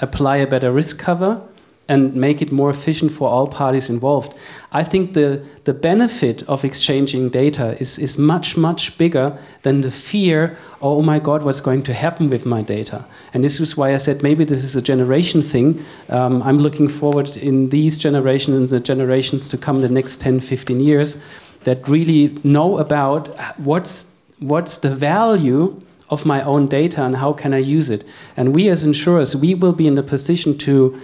[0.00, 1.40] apply a better risk cover
[1.88, 4.34] and make it more efficient for all parties involved.
[4.72, 9.90] I think the, the benefit of exchanging data is, is much, much bigger than the
[9.90, 13.06] fear, oh my God, what's going to happen with my data?
[13.32, 15.82] And this is why I said maybe this is a generation thing.
[16.10, 20.40] Um, I'm looking forward in these generations and the generations to come the next 10,
[20.40, 21.16] 15 years
[21.64, 27.54] that really know about what's, what's the value of my own data and how can
[27.54, 28.06] I use it.
[28.36, 31.00] And we as insurers, we will be in the position to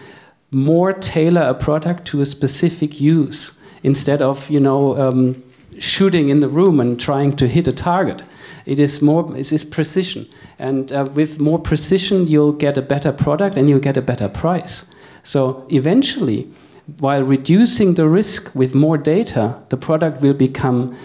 [0.54, 5.42] more tailor a product to a specific use instead of you know um,
[5.78, 8.22] shooting in the room and trying to hit a target.
[8.66, 10.26] It is more it is precision,
[10.58, 14.28] and uh, with more precision, you'll get a better product and you'll get a better
[14.28, 14.90] price.
[15.22, 16.48] So eventually,
[17.00, 20.96] while reducing the risk with more data, the product will become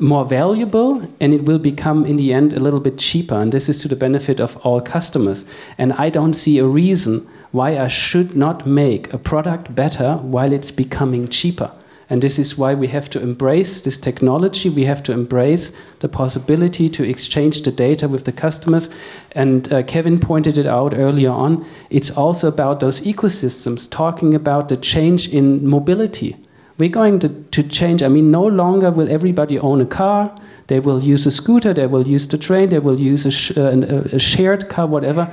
[0.00, 3.68] more valuable and it will become in the end a little bit cheaper and this
[3.68, 5.44] is to the benefit of all customers
[5.78, 10.52] and i don't see a reason why I should not make a product better while
[10.52, 11.70] it's becoming cheaper.
[12.10, 14.68] And this is why we have to embrace this technology.
[14.68, 18.90] We have to embrace the possibility to exchange the data with the customers.
[19.32, 21.64] And uh, Kevin pointed it out earlier on.
[21.90, 26.36] It's also about those ecosystems, talking about the change in mobility.
[26.76, 28.02] We're going to, to change.
[28.02, 30.36] I mean, no longer will everybody own a car.
[30.66, 33.52] They will use a scooter, they will use the train, they will use a, sh
[33.56, 33.70] uh,
[34.12, 35.30] a shared car, whatever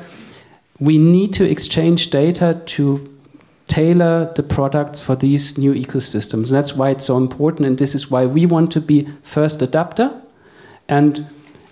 [0.81, 3.07] we need to exchange data to
[3.67, 6.49] tailor the products for these new ecosystems.
[6.49, 10.11] That's why it's so important, and this is why we want to be first adapter.
[10.89, 11.25] And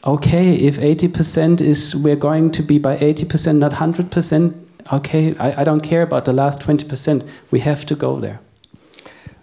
[0.05, 4.53] okay, if 80% is we're going to be by 80%, not 100%,
[4.93, 7.27] okay, I, I don't care about the last 20%.
[7.49, 8.39] We have to go there.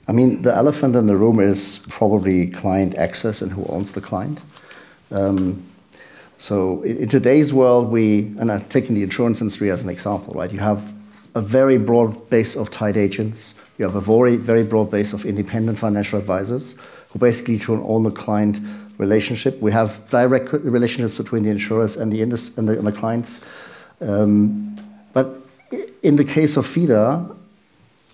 [0.09, 4.01] I mean, the elephant in the room is probably client access and who owns the
[4.01, 4.39] client.
[5.11, 5.66] Um,
[6.39, 10.51] so in today's world, we, and taking the insurance industry as an example, right?
[10.51, 10.93] You have
[11.35, 13.55] a very broad base of tied agents.
[13.79, 16.75] You have a very, very broad base of independent financial advisors
[17.11, 18.59] who basically own the client
[18.99, 19.61] relationship.
[19.61, 23.43] We have direct relationships between the insurers and the, and the, and the clients.
[24.01, 24.77] Um,
[25.13, 25.41] but
[26.03, 27.35] in the case of FIDA,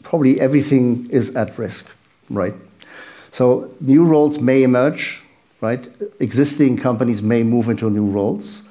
[0.02, 1.90] probably everything is at risk,
[2.30, 2.54] right?
[3.30, 5.21] So new roles may emerge,
[5.62, 5.88] right?
[6.20, 8.62] Existing companies may move into new roles.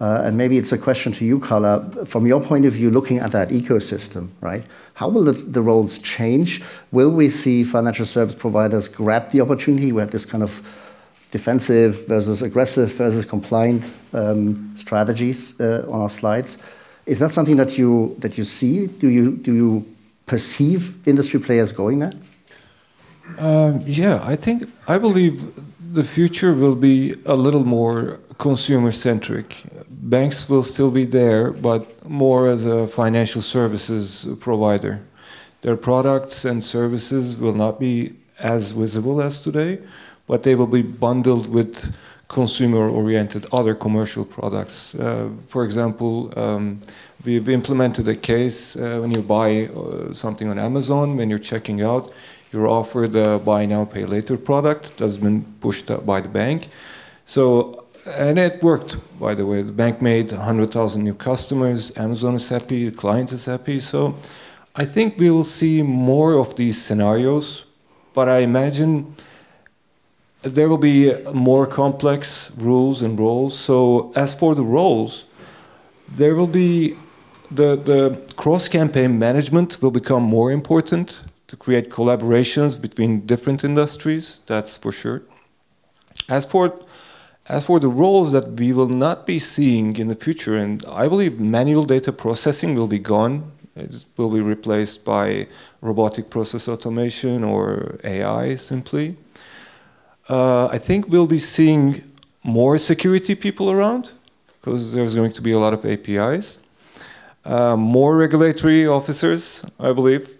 [0.00, 2.06] Uh, and maybe it's a question to you, Çağlar.
[2.06, 4.64] From your point of view, looking at that ecosystem, right?
[4.94, 6.62] How will the, roles change?
[6.92, 9.90] Will we see financial service providers grab the opportunity?
[9.90, 10.62] We have this kind of
[11.32, 16.58] defensive versus aggressive versus compliant um, strategies uh, on our slides.
[17.06, 18.86] Is that something that you that you see?
[18.86, 19.84] Do you do you
[20.26, 22.12] perceive industry players going there?
[23.38, 25.44] Um, yeah, I think I believe
[25.92, 29.56] the future will be a little more consumer centric.
[29.88, 35.00] Banks will still be there, but more as a financial services provider.
[35.62, 39.80] Their products and services will not be as visible as today,
[40.26, 41.94] but they will be bundled with
[42.28, 44.94] consumer oriented other commercial products.
[44.94, 46.80] Uh, for example, um,
[47.24, 51.80] we've implemented a case uh, when you buy uh, something on Amazon, when you're checking
[51.80, 52.12] out,
[52.52, 56.68] you're offered a buy now, pay later product that's been pushed by the bank.
[57.26, 59.62] So, and it worked, by the way.
[59.62, 63.80] The bank made 100,000 new customers, Amazon is happy, the client is happy.
[63.80, 64.14] So,
[64.74, 67.64] I think we will see more of these scenarios,
[68.14, 69.14] but I imagine
[70.42, 73.58] there will be more complex rules and roles.
[73.58, 75.24] So as for the roles,
[76.16, 76.96] there will be
[77.50, 84.38] the, the cross campaign management will become more important to create collaborations between different industries.
[84.46, 85.22] That's for sure.
[86.28, 86.80] As for
[87.46, 91.08] as for the roles that we will not be seeing in the future, and I
[91.08, 93.50] believe manual data processing will be gone.
[93.74, 95.46] It will be replaced by
[95.80, 99.16] robotic process automation or AI simply
[100.28, 102.04] uh, I think we'll be seeing
[102.42, 104.10] more security people around
[104.60, 106.58] because there's going to be a lot of APIs.
[107.44, 110.37] Uh, more regulatory officers, I believe.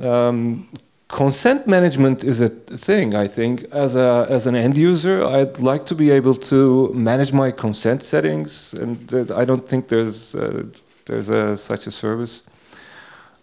[0.00, 0.68] Um,
[1.08, 3.64] consent management is a thing, I think.
[3.72, 8.02] As, a, as an end user, I'd like to be able to manage my consent
[8.02, 10.64] settings, and I don't think there's, uh,
[11.06, 12.42] there's a, such a service.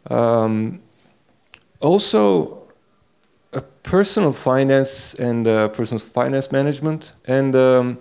[0.09, 0.81] Um,
[1.79, 2.61] also,
[3.83, 7.99] personal finance and uh, personal finance management and um,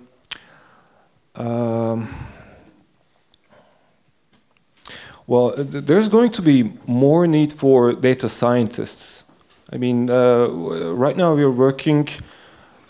[1.34, 2.14] um,
[5.30, 5.48] well
[5.88, 9.24] there's going to be more need for data scientists
[9.74, 10.48] i mean uh,
[11.04, 12.02] right now we're working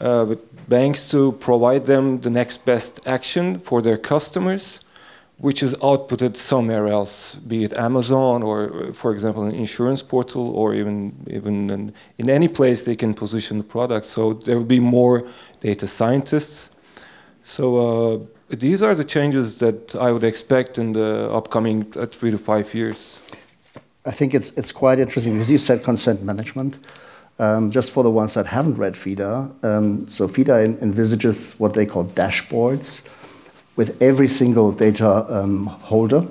[0.00, 4.78] uh, with banks to provide them the next best action for their customers
[5.40, 10.74] which is outputted somewhere else, be it Amazon or, for example, an insurance portal, or
[10.74, 14.04] even even in, in any place they can position the product.
[14.04, 15.26] So there will be more
[15.60, 16.70] data scientists.
[17.42, 18.18] So uh,
[18.50, 22.74] these are the changes that I would expect in the upcoming uh, three to five
[22.74, 23.18] years.
[24.04, 26.76] I think it's it's quite interesting because you said consent management.
[27.38, 31.86] Um, just for the ones that haven't read FIDA, um, so FIDA envisages what they
[31.86, 33.02] call dashboards
[33.76, 36.26] with every single data um, holder.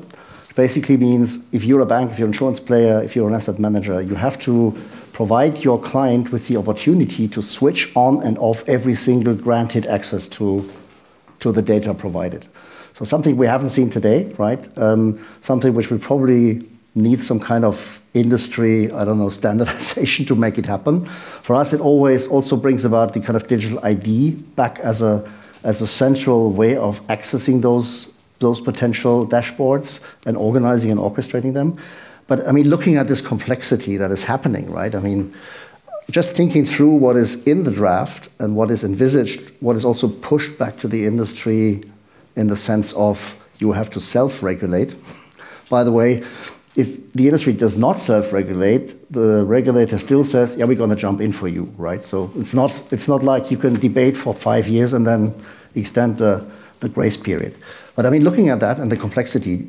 [0.56, 3.58] Basically means if you're a bank, if you're an insurance player, if you're an asset
[3.58, 4.78] manager, you have to
[5.14, 10.28] provide your client with the opportunity to switch on and off every single granted access
[10.28, 10.70] to,
[11.40, 12.46] to the data provided.
[12.94, 14.60] So something we haven't seen today, right?
[14.78, 20.36] Um, something which we probably need some kind of industry, I don't know, standardization to
[20.36, 21.06] make it happen.
[21.06, 25.30] For us, it always also brings about the kind of digital ID back as a
[25.64, 31.78] as a central way of accessing those, those potential dashboards and organizing and orchestrating them.
[32.28, 34.94] But I mean, looking at this complexity that is happening, right?
[34.94, 35.34] I mean,
[36.10, 40.08] just thinking through what is in the draft and what is envisaged, what is also
[40.08, 41.84] pushed back to the industry
[42.36, 44.96] in the sense of you have to self regulate.
[45.70, 46.24] By the way,
[46.76, 51.20] if the industry does not self-regulate, the regulator still says, "Yeah, we're going to jump
[51.22, 52.06] in for you," right?
[52.06, 55.34] So it's not it's not like you can debate for five years and then
[55.76, 56.44] extend the,
[56.80, 57.54] the grace period.
[57.96, 59.68] But I mean, looking at that and the complexity,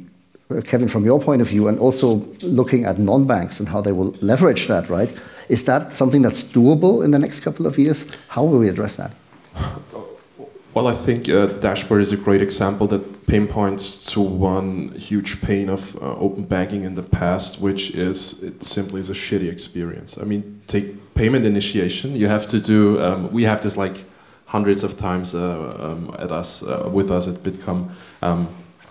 [0.50, 3.92] uh, Kevin, from your point of view, and also looking at non-banks and how they
[3.92, 5.10] will leverage that, right?
[5.50, 8.06] Is that something that's doable in the next couple of years?
[8.28, 9.10] How will we address that?
[10.74, 15.68] Well, I think uh, Dashboard is a great example that pinpoints to one huge pain
[15.68, 20.16] of uh, open banking in the past, which is it simply is a shitty experience.
[20.16, 22.14] I mean, take payment initiation.
[22.14, 23.02] You have to do.
[23.02, 24.04] Um, we have this like
[24.46, 25.40] hundreds of times uh,
[25.78, 27.90] um, at us uh, with us at Bitkom.
[28.22, 28.48] Um,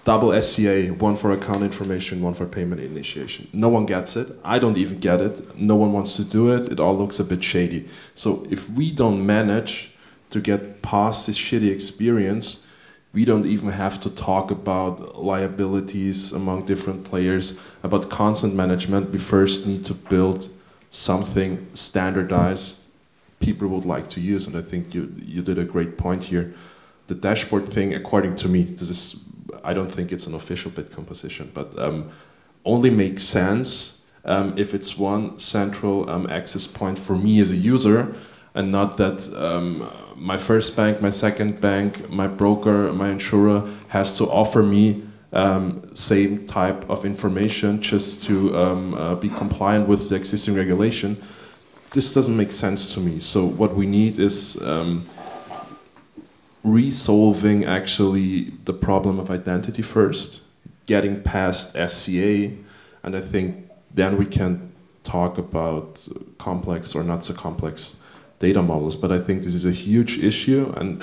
[0.10, 3.48] double SCA, one for account information, one for payment initiation.
[3.54, 4.28] No one gets it.
[4.44, 5.56] I don't even get it.
[5.56, 6.72] No one wants to do it.
[6.72, 7.88] It all looks a bit shady.
[8.16, 9.92] So if we don't manage
[10.32, 12.66] to get past this shitty experience,
[13.14, 19.12] we don't even have to talk about liabilities among different players, about consent management.
[19.12, 20.50] We first need to build
[20.90, 22.90] something standardized
[23.40, 24.48] people would like to use.
[24.48, 26.56] And I think you, you did a great point here.
[27.10, 29.26] The dashboard thing, according to me, this is,
[29.64, 32.12] I don't think it's an official Bitkom position, but um,
[32.64, 37.56] only makes sense um, if it's one central um, access point for me as a
[37.56, 38.14] user
[38.54, 44.16] and not that um, my first bank, my second bank, my broker, my insurer has
[44.20, 45.02] to offer me
[45.34, 51.20] um, same type of information just to um, uh, be compliant with the existing regulation.
[51.92, 53.18] This doesn't make sense to me.
[53.20, 54.62] So what we need is
[56.64, 60.42] resolving actually the problem of identity first,
[60.86, 62.52] getting past SCA,
[63.04, 64.72] and I think then we can
[65.04, 66.08] talk about
[66.38, 68.02] complex or not so complex
[68.40, 68.96] data models.
[68.96, 71.02] But I think this is a huge issue, and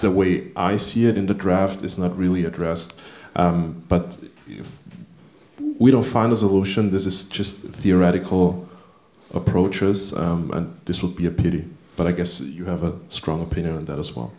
[0.00, 3.00] the way I see it in the draft is not really addressed.
[3.36, 4.16] Um, but
[4.48, 4.82] if
[5.78, 8.68] we don't find a solution, this is just theoretical
[9.32, 11.64] approaches, um, and this would be a pity.
[11.96, 14.32] But I guess you have a strong opinion on that as well.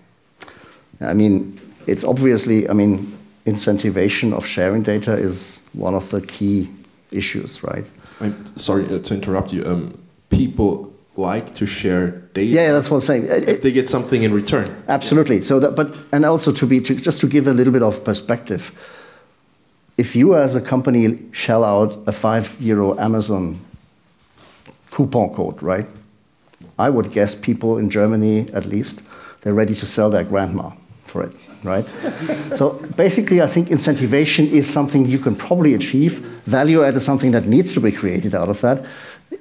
[1.02, 6.70] I mean, it's obviously, I mean, incentivation of sharing data is one of the key
[7.12, 7.86] issues, right?
[8.22, 9.66] I'm sorry uh, to interrupt you.
[9.66, 9.98] Um,
[10.30, 12.54] people like to share data.
[12.54, 13.26] Yeah, that's what I'm saying.
[13.28, 14.84] If they get something in return.
[14.88, 15.42] Absolutely.
[15.42, 18.04] So that, but and also to be to, just to give a little bit of
[18.04, 18.72] perspective.
[19.98, 23.60] If you as a company shell out a five euro Amazon
[24.92, 25.88] coupon code, right?
[26.78, 29.02] I would guess people in Germany, at least,
[29.42, 30.72] they're ready to sell their grandma
[31.10, 31.34] for it,
[31.64, 31.86] right?
[32.56, 36.20] so basically, I think incentivization is something you can probably achieve.
[36.46, 38.86] Value add is something that needs to be created out of that.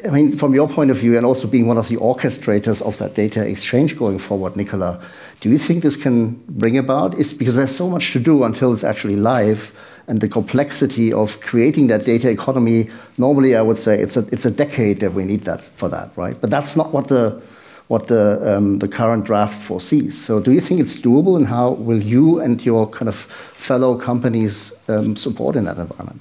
[0.05, 2.99] I mean, from your point of view, and also being one of the orchestrators of
[2.99, 5.01] that data exchange going forward, Nicola,
[5.41, 7.19] do you think this can bring about?
[7.19, 9.73] Is because there's so much to do until it's actually live,
[10.07, 12.91] and the complexity of creating that data economy.
[13.19, 16.11] Normally, I would say it's a it's a decade that we need that for that,
[16.16, 16.39] right?
[16.41, 17.43] But that's not what the
[17.89, 20.16] what the um, the current draft foresees.
[20.16, 23.99] So, do you think it's doable, and how will you and your kind of fellow
[23.99, 26.20] companies um, support in that environment?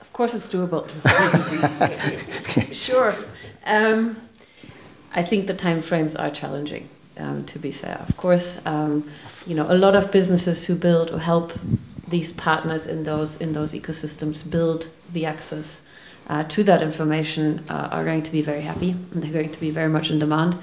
[0.00, 0.88] Of course, it's doable.
[2.74, 3.14] sure.
[3.66, 4.16] Um,
[5.12, 6.88] I think the timeframes are challenging.
[7.16, 9.08] Um, to be fair, of course, um,
[9.46, 11.52] you know a lot of businesses who build or help
[12.08, 15.82] these partners in those in those ecosystems build the access
[16.26, 19.60] uh, to that information uh, are going to be very happy and they're going to
[19.60, 20.56] be very much in demand.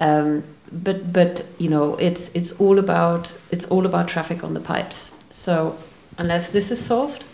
[0.00, 4.60] Um, but but you know it's it's all about it's all about traffic on the
[4.60, 5.12] pipes.
[5.30, 5.78] So
[6.18, 7.24] unless this is solved,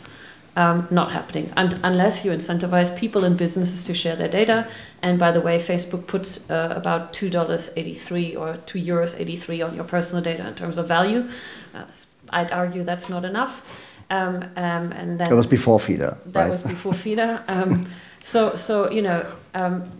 [0.56, 4.66] um, not happening and unless you incentivize people and businesses to share their data.
[5.02, 9.18] And by the way, Facebook puts uh, about two dollars eighty three or two euros
[9.18, 11.28] eighty three on your personal data in terms of value.
[11.74, 11.84] Uh,
[12.30, 13.87] I'd argue that's not enough.
[14.10, 16.16] Um, um, and then that was before FIDA.
[16.26, 16.50] That right?
[16.50, 17.44] was before FIDA.
[17.48, 17.86] Um,
[18.22, 19.90] so so you know um,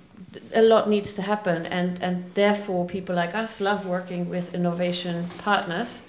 [0.55, 5.27] a lot needs to happen, and and therefore people like us love working with innovation
[5.39, 6.03] partners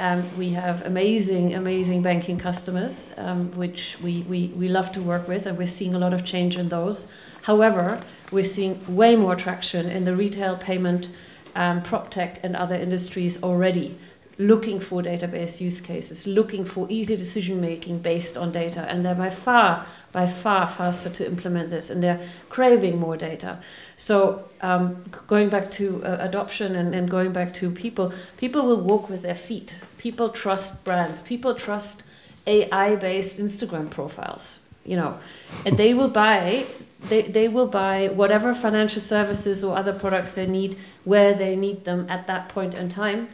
[0.00, 5.28] um, we have amazing, amazing banking customers, um, which we, we, we love to work
[5.28, 7.06] with, and we're seeing a lot of change in those.
[7.42, 11.08] However, we're seeing way more traction in the retail payment,
[11.54, 13.98] um, prop tech, and other industries already
[14.40, 19.14] looking for database use cases, looking for easy decision making based on data, and they're
[19.14, 23.58] by far, by far faster to implement this, and they're craving more data.
[23.96, 28.80] So um, going back to uh, adoption and, and going back to people, people will
[28.80, 29.74] walk with their feet.
[29.98, 31.20] People trust brands.
[31.20, 32.02] People trust
[32.46, 34.60] AI-based Instagram profiles.
[34.86, 35.20] You know,
[35.66, 36.64] and they will buy
[37.08, 41.84] they, they will buy whatever financial services or other products they need where they need
[41.84, 43.28] them at that point in time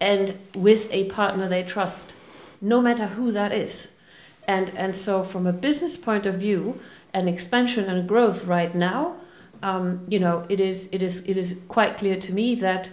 [0.00, 2.14] and with a partner they trust,
[2.60, 3.96] no matter who that is.
[4.46, 6.80] And, and so, from a business point of view,
[7.14, 9.16] an expansion and growth right now,
[9.62, 12.90] um, you know, it is, it, is, it is quite clear to me that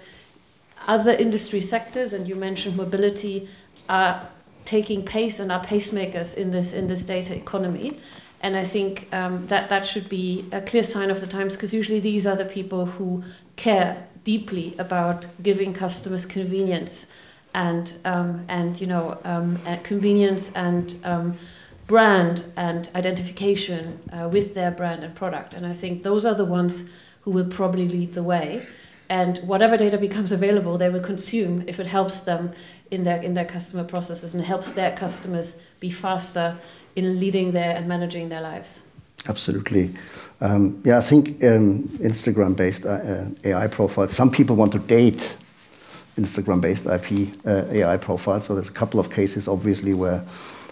[0.88, 3.49] other industry sectors, and you mentioned mobility,
[3.89, 4.28] are
[4.64, 7.99] taking pace and are pacemakers in this, in this data economy.
[8.41, 11.74] And I think um, that that should be a clear sign of the times because
[11.74, 13.24] usually these are the people who
[13.56, 17.07] care deeply about giving customers convenience
[17.53, 21.38] and um, and you know um, convenience and um,
[21.88, 25.53] brand and identification uh, with their brand and product.
[25.53, 26.89] And I think those are the ones
[27.22, 28.65] who will probably lead the way.
[29.09, 32.53] And whatever data becomes available, they will consume if it helps them
[32.91, 36.57] in their in their customer processes and helps their customers be faster
[36.95, 38.82] in leading their and managing their lives.
[39.28, 39.93] Absolutely.
[40.39, 44.80] Um, yeah, I think um, Instagram based uh, uh AI profiles, some people want to
[44.80, 45.38] date
[46.17, 48.45] Instagram-based IP uh, AI profiles.
[48.45, 50.19] So there's a couple of cases, obviously, where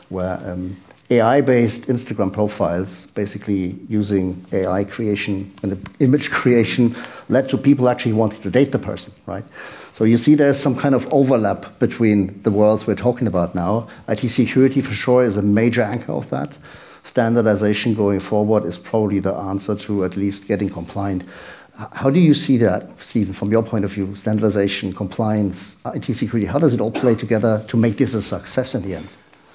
[0.09, 0.75] where um,
[1.11, 6.95] AI-based Instagram profiles, basically using AI creation and image creation,
[7.29, 9.45] led to people actually wanting to date the person, right?
[9.91, 13.87] So you see there's some kind of overlap between the worlds we're talking about now.
[14.07, 16.55] IT security for sure is a major anchor of that.
[17.09, 21.23] Standardization going forward is probably the answer to at least getting compliant.
[21.93, 24.15] How do you see that, Stephen, from your point of view?
[24.15, 28.75] Standardization, compliance, IT security, how does it all play together to make this a success
[28.75, 29.07] in the end?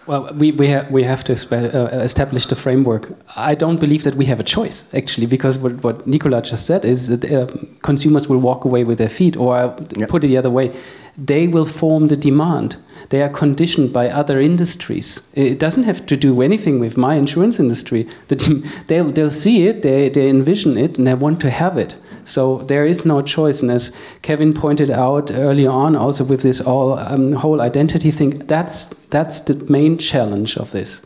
[0.06, 3.12] Well, we, we, ha we have to uh, establish the framework.
[3.36, 6.84] I don't believe that we have a choice, actually, because what, what Nicola just said
[6.84, 7.46] is that uh,
[7.82, 10.08] consumers will walk away with their feet, or yep.
[10.08, 10.74] put it the other way,
[11.16, 12.76] they will form the demand.
[13.10, 15.20] They are conditioned by other industries.
[15.34, 18.08] It doesn't have to do anything with my insurance industry.
[18.28, 18.36] The
[18.86, 21.96] they'll, they'll see it, they, they envision it, and they want to have it.
[22.24, 23.60] So there is no choice.
[23.60, 28.38] And as Kevin pointed out earlier on, also with this all, um, whole identity thing,
[28.46, 31.02] that's, that's the main challenge of this.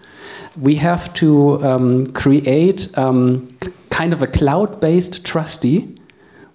[0.61, 3.49] We have to um, create um,
[3.91, 5.98] kind of a cloud based trustee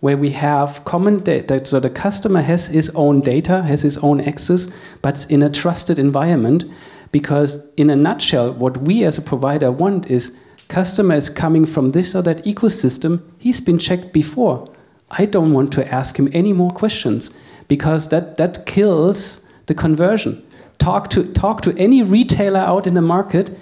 [0.03, 1.65] where we have common data.
[1.65, 4.67] So the customer has his own data, has his own access,
[5.01, 6.65] but in a trusted environment.
[7.13, 10.37] Because, in a nutshell, what we as a provider want is
[10.67, 14.69] customer is coming from this or that ecosystem, he's been checked before.
[15.09, 17.31] I don't want to ask him any more questions
[17.69, 20.45] because that, that kills the conversion.
[20.79, 23.57] Talk to, talk to any retailer out in the market.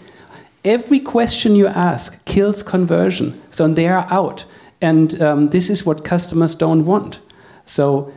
[0.66, 3.40] Every question you ask kills conversion.
[3.52, 4.46] So they are out.
[4.82, 7.20] And um, this is what customers don't want.
[7.66, 8.12] So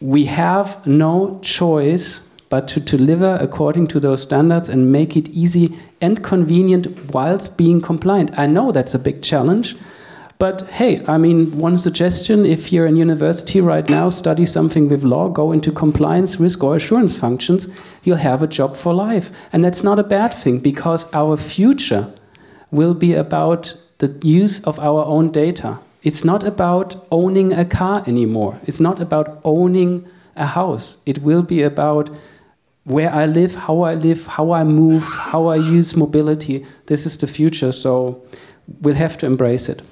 [0.00, 5.76] we have no choice but to deliver according to those standards and make it easy
[6.00, 8.38] and convenient whilst being compliant.
[8.38, 9.76] I know that's a big challenge,
[10.38, 15.02] but hey, I mean, one suggestion if you're in university right now, study something with
[15.02, 17.68] law, go into compliance, risk, or assurance functions,
[18.04, 19.30] you'll have a job for life.
[19.52, 22.12] And that's not a bad thing because our future
[22.70, 25.78] will be about the use of our own data.
[26.06, 28.60] It's not about owning a car anymore.
[28.64, 30.98] It's not about owning a house.
[31.04, 32.08] It will be about
[32.84, 36.64] where I live, how I live, how I move, how I use mobility.
[36.86, 38.24] This is the future, so
[38.82, 39.82] we'll have to embrace it.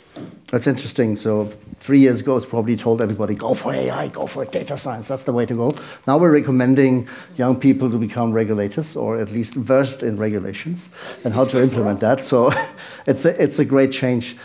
[0.52, 1.16] That's interesting.
[1.16, 5.08] So three years ago, it's probably told everybody, go for AI, go for data science.
[5.08, 5.76] That's the way to go.
[6.06, 10.90] Now we're recommending young people to become regulators or at least versed in regulations
[11.24, 12.22] and how to implement that.
[12.22, 12.52] So
[13.08, 14.36] it's a, it's a great change.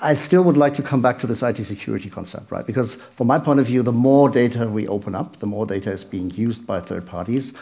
[0.00, 2.66] I still would like to come back to this IT security concept, right?
[2.66, 5.90] Because from my point of view, the more data we open up, the more data
[5.90, 7.52] is being used by third parties,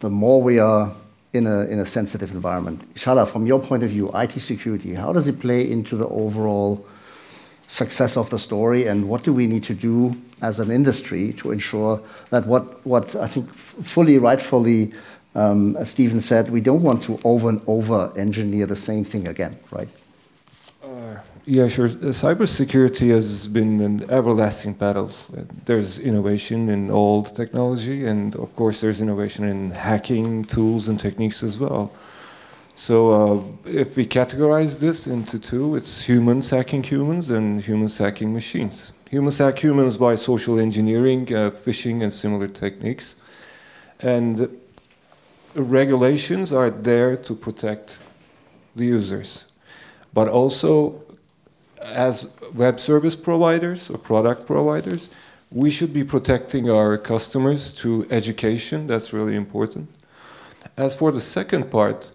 [0.00, 0.92] the more we are
[1.32, 2.82] in a, in a sensitive environment.
[2.94, 6.84] Çağlar, from your point of view, IT security, how does it play into the overall
[7.68, 11.52] success of the story, and what do we need to do as an industry to
[11.52, 12.00] ensure
[12.30, 14.92] that what, what I think fully rightfully
[15.34, 19.28] um, as Stephen said, we don't want to over and over engineer the same thing
[19.28, 19.88] again, right?
[21.50, 21.86] Yeah, sure.
[21.86, 25.10] Uh, cybersecurity has been an everlasting battle.
[25.64, 31.42] There's innovation in old technology, and of course, there's innovation in hacking tools and techniques
[31.42, 31.90] as well.
[32.76, 38.34] So, uh, if we categorize this into two, it's humans hacking humans and humans hacking
[38.34, 38.92] machines.
[39.08, 43.16] Humans hack humans by social engineering, uh, phishing, and similar techniques.
[44.00, 44.50] And
[45.54, 47.96] regulations are there to protect
[48.76, 49.44] the users,
[50.12, 51.07] but also
[51.80, 55.10] as web service providers or product providers,
[55.50, 58.86] we should be protecting our customers through education.
[58.86, 59.88] That's really important.
[60.76, 62.10] As for the second part,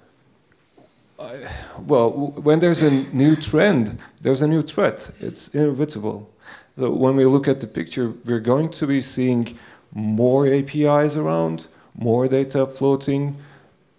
[1.20, 1.48] I,
[1.80, 5.10] well, when there's a new trend, there's a new threat.
[5.20, 6.30] It's inevitable.
[6.78, 9.58] So when we look at the picture, we're going to be seeing
[9.94, 13.36] more APIs around, more data floating,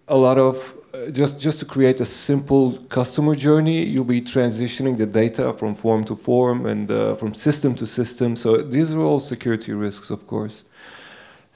[0.09, 0.74] a lot of
[1.13, 6.05] just just to create a simple customer journey, you'll be transitioning the data from form
[6.05, 8.37] to form and uh, from system to system.
[8.37, 10.65] So these are all security risks, of course.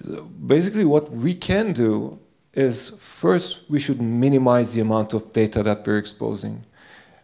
[0.05, 2.18] So basically, what we can do
[2.53, 6.64] is first we should minimize the amount of data that we're exposing.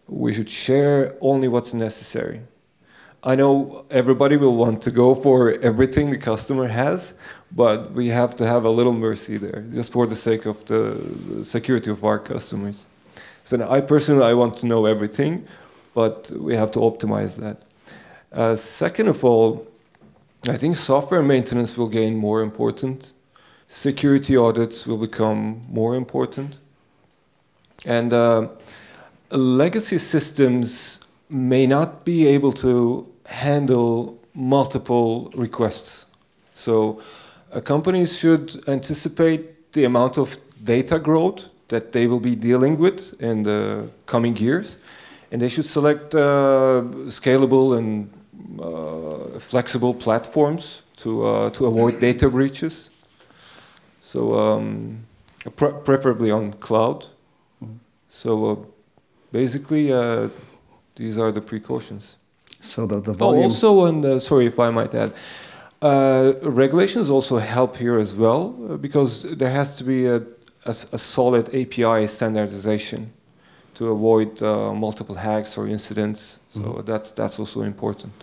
[0.07, 2.41] We should share only what's necessary.
[3.23, 7.15] I know everybody will want to go for everything the customer has,
[7.55, 11.43] but we have to have a little mercy there, just for the sake of the
[11.43, 12.85] security of our customers.
[13.45, 15.47] So I personally, I want to know everything,
[15.93, 17.61] but we have to optimize that.
[18.33, 19.65] Uh, second of all,
[20.47, 23.11] I think software maintenance will gain more important.
[23.69, 26.57] Security audits will become more important.
[27.85, 28.49] And uh,
[29.29, 30.99] legacy systems
[31.29, 36.05] may not be able to handle multiple requests.
[36.53, 37.01] So
[37.61, 43.43] companies should anticipate the amount of data growth that they will be dealing with in
[43.43, 44.77] the coming years,
[45.31, 48.09] and they should select uh, scalable and
[48.59, 52.89] uh, flexible platforms to uh, to avoid data breaches.
[54.01, 55.05] So um,
[55.55, 57.05] pre preferably on cloud.
[58.09, 58.55] So uh,
[59.31, 60.29] basically, uh,
[60.95, 62.15] these are the precautions.
[62.61, 63.41] So the, the volume.
[63.41, 65.13] Oh, also, uh, sorry if I might add,
[65.85, 70.21] uh, regulations also help here as well uh, because there has to be a
[70.65, 73.11] a solid API standardization
[73.75, 76.39] to avoid uh, multiple hacks or incidents.
[76.49, 78.13] So that's that's also important.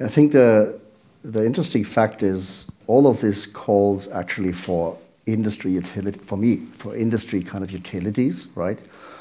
[0.00, 0.80] I think the
[1.22, 4.96] the interesting fact is all of this calls actually for
[5.26, 8.78] industry utility for me for industry kind of utilities, right?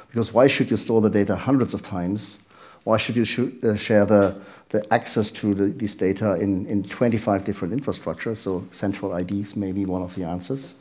[0.07, 2.39] Because why should you store the data hundreds of times?
[2.83, 4.35] Why should you shoo- uh, share the
[4.71, 8.37] the access to the, this data in, in 25 different infrastructures?
[8.37, 10.75] So central IDs may be one of the answers.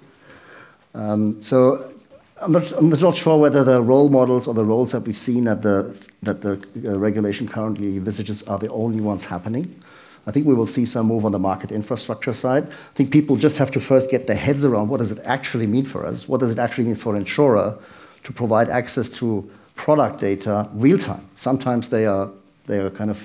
[0.95, 1.93] Um, so
[2.41, 5.45] I'm not, I'm not sure whether the role models or the roles that we've seen
[5.45, 6.53] that the, that the
[6.87, 9.83] uh, regulation currently envisages are the only ones happening.
[10.27, 12.65] I think we will see some move on the market infrastructure side.
[12.69, 15.67] I think people just have to first get their heads around what does it actually
[15.67, 16.29] mean for us?
[16.29, 17.77] What does it actually mean for an insurer
[18.23, 21.27] to provide access to product data real time?
[21.35, 22.29] Sometimes they are,
[22.67, 23.19] they are kind of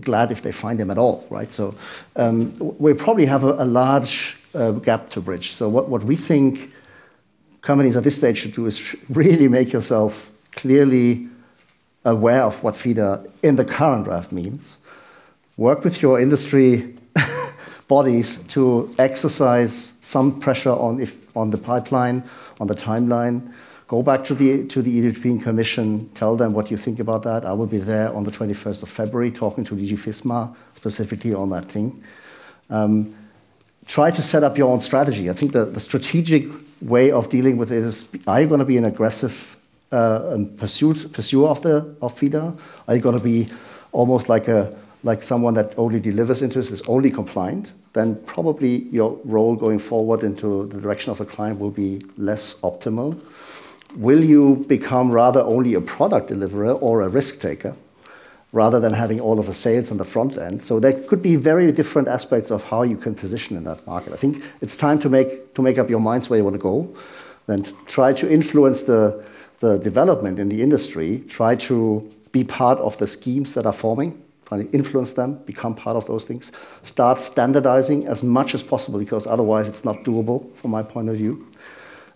[0.00, 1.52] glad if they find them at all, right?
[1.52, 1.74] So
[2.16, 5.52] um, we probably have a, a large uh, gap to bridge.
[5.52, 6.72] So what, what we think
[7.60, 11.28] companies at this stage should do is really make yourself clearly
[12.04, 14.78] aware of what FIDA in the current draft means.
[15.56, 16.96] Work with your industry
[17.88, 22.24] bodies to exercise some pressure on, if, on the pipeline,
[22.60, 23.52] on the timeline.
[23.88, 27.46] Go back to the, to the European Commission, tell them what you think about that.
[27.46, 31.48] I will be there on the 21st of February talking to DG FISMA specifically on
[31.50, 32.04] that thing.
[32.68, 33.14] Um,
[33.86, 35.30] try to set up your own strategy.
[35.30, 36.44] I think the, the strategic
[36.82, 39.56] way of dealing with it is are you going to be an aggressive
[39.90, 42.54] uh, um, pursuit, pursuer of, the, of FIDA?
[42.88, 43.48] Are you going to be
[43.92, 47.72] almost like, a, like someone that only delivers interest, is only compliant?
[47.94, 52.60] Then probably your role going forward into the direction of the client will be less
[52.60, 53.18] optimal.
[53.96, 57.74] Will you become rather only a product deliverer or a risk taker?
[58.52, 60.62] rather than having all of the sales on the front end.
[60.62, 64.12] So there could be very different aspects of how you can position in that market.
[64.12, 66.62] I think it's time to make to make up your minds where you want to
[66.62, 66.94] go,
[67.46, 69.24] then try to influence the
[69.60, 71.24] the development in the industry.
[71.28, 74.22] Try to be part of the schemes that are forming.
[74.46, 76.52] Try to influence them, become part of those things.
[76.82, 81.16] Start standardizing as much as possible because otherwise it's not doable from my point of
[81.16, 81.46] view.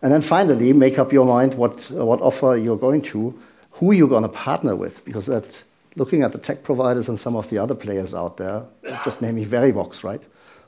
[0.03, 3.39] And then finally, make up your mind what uh, what offer you're going to,
[3.73, 5.63] who you're going to partner with, because that
[5.95, 8.65] looking at the tech providers and some of the other players out there,
[9.05, 10.23] just naming Verivox, right?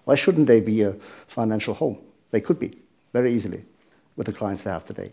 [0.04, 0.92] Why shouldn't they be a
[1.26, 1.98] financial home?
[2.30, 2.78] They could be
[3.12, 3.64] very easily
[4.16, 5.12] with the clients they have today.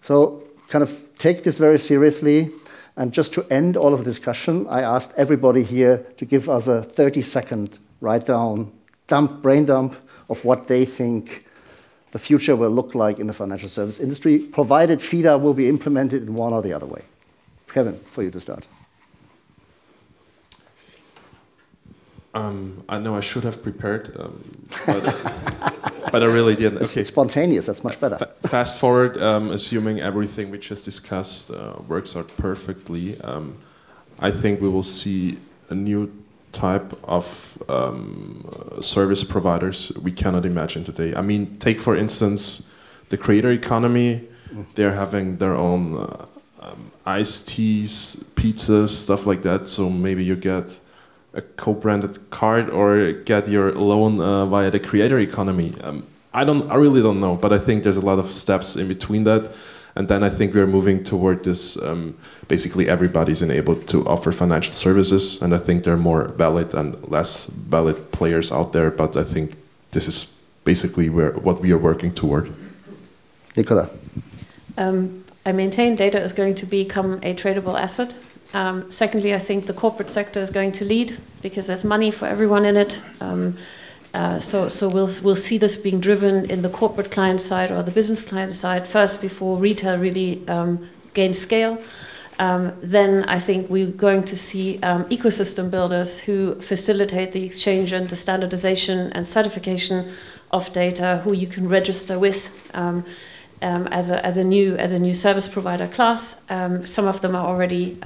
[0.00, 2.50] So, kind of take this very seriously.
[2.96, 6.66] And just to end all of the discussion, I asked everybody here to give us
[6.66, 8.72] a 30 second write down,
[9.06, 9.96] dump, brain dump
[10.28, 11.44] of what they think
[12.12, 16.22] the future will look like in the financial service industry, provided FIDA will be implemented
[16.22, 17.02] in one or the other way.
[17.72, 18.64] Kevin, for you to start.
[22.32, 24.40] Um, I know I should have prepared, um,
[24.86, 25.02] but,
[26.12, 26.80] but I really didn't.
[26.82, 27.04] It's Okay.
[27.04, 28.18] spontaneous, that's much better.
[28.18, 33.56] Fa- fast forward, um, assuming everything we just discussed uh, works out perfectly, um,
[34.20, 35.38] I think we will see
[35.70, 36.08] a new
[36.52, 38.48] type of um,
[38.80, 41.14] service providers we cannot imagine today.
[41.14, 42.70] I mean, take for instance
[43.08, 44.28] the creator economy.
[44.74, 46.26] They're having their own uh,
[46.60, 49.68] um, iced teas, pizzas, stuff like that.
[49.68, 50.78] So maybe you get
[51.34, 55.72] a co-branded card or get your loan uh, via the creator economy.
[55.82, 58.76] Um, I don't, I really don't know, but I think there's a lot of steps
[58.76, 59.52] in between that,
[59.96, 61.76] and then I think we're moving toward this.
[61.76, 62.16] Um,
[62.48, 66.96] basically, everybody's enabled to offer financial services, and I think there are more valid and
[67.08, 68.90] less valid players out there.
[68.90, 69.56] But I think
[69.90, 72.52] this is basically where what we are working toward.
[73.56, 73.90] Nicola.
[74.78, 78.14] Um, I maintain data is going to become a tradable asset.
[78.52, 82.26] Um, secondly, I think the corporate sector is going to lead because there's money for
[82.26, 83.00] everyone in it.
[84.12, 87.82] Uh, so, so we'll we'll see this being driven in the corporate client side or
[87.82, 91.80] the business client side first before retail really um, gains scale.
[92.40, 97.92] Um, then I think we're going to see um, ecosystem builders who facilitate the exchange
[97.92, 100.10] and the standardization and certification
[100.50, 102.50] of data, who you can register with.
[102.74, 103.04] Um,
[103.62, 106.40] um, as, a, as a new as a new service provider class.
[106.48, 107.98] Um, some of them are already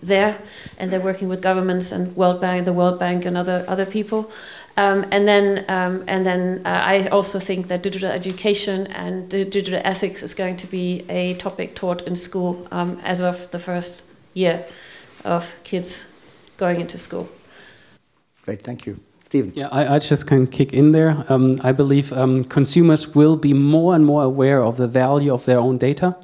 [0.00, 0.38] there,
[0.78, 4.30] and they're working with governments and World Bank, the World Bank, and other other people.
[4.80, 9.78] Um, and then, um, and then uh, I also think that digital education and digital
[9.84, 14.06] ethics is going to be a topic taught in school um, as of the first
[14.32, 14.64] year
[15.22, 16.06] of kids
[16.56, 17.28] going into school.
[18.46, 18.98] Great, thank you.
[19.22, 19.52] Stephen.
[19.54, 21.26] Yeah, I, I just can kick in there.
[21.28, 25.44] Um, I believe um, consumers will be more and more aware of the value of
[25.44, 26.16] their own data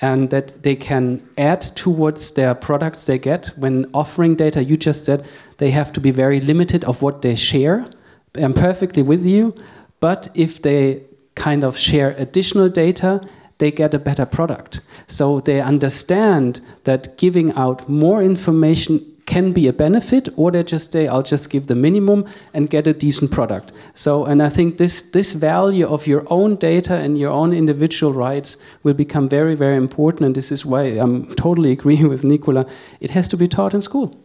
[0.00, 4.64] and that they can add towards their products they get when offering data.
[4.64, 5.26] You just said
[5.58, 7.86] they have to be very limited of what they share.
[8.34, 9.54] I'm perfectly with you,
[10.00, 11.02] but if they
[11.34, 13.20] kind of share additional data,
[13.58, 14.80] they get a better product.
[15.06, 20.90] So they understand that giving out more information can be a benefit, or they just
[20.90, 23.70] say, I'll just give the minimum and get a decent product.
[23.94, 28.12] So, and I think this, this value of your own data and your own individual
[28.12, 30.26] rights will become very, very important.
[30.26, 32.66] And this is why I'm totally agreeing with Nicola.
[32.98, 34.16] It has to be taught in school.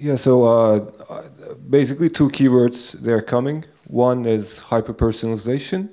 [0.00, 1.22] Yeah, so uh,
[1.70, 3.64] basically two keywords they're coming.
[3.86, 5.90] One is hyper-personalization,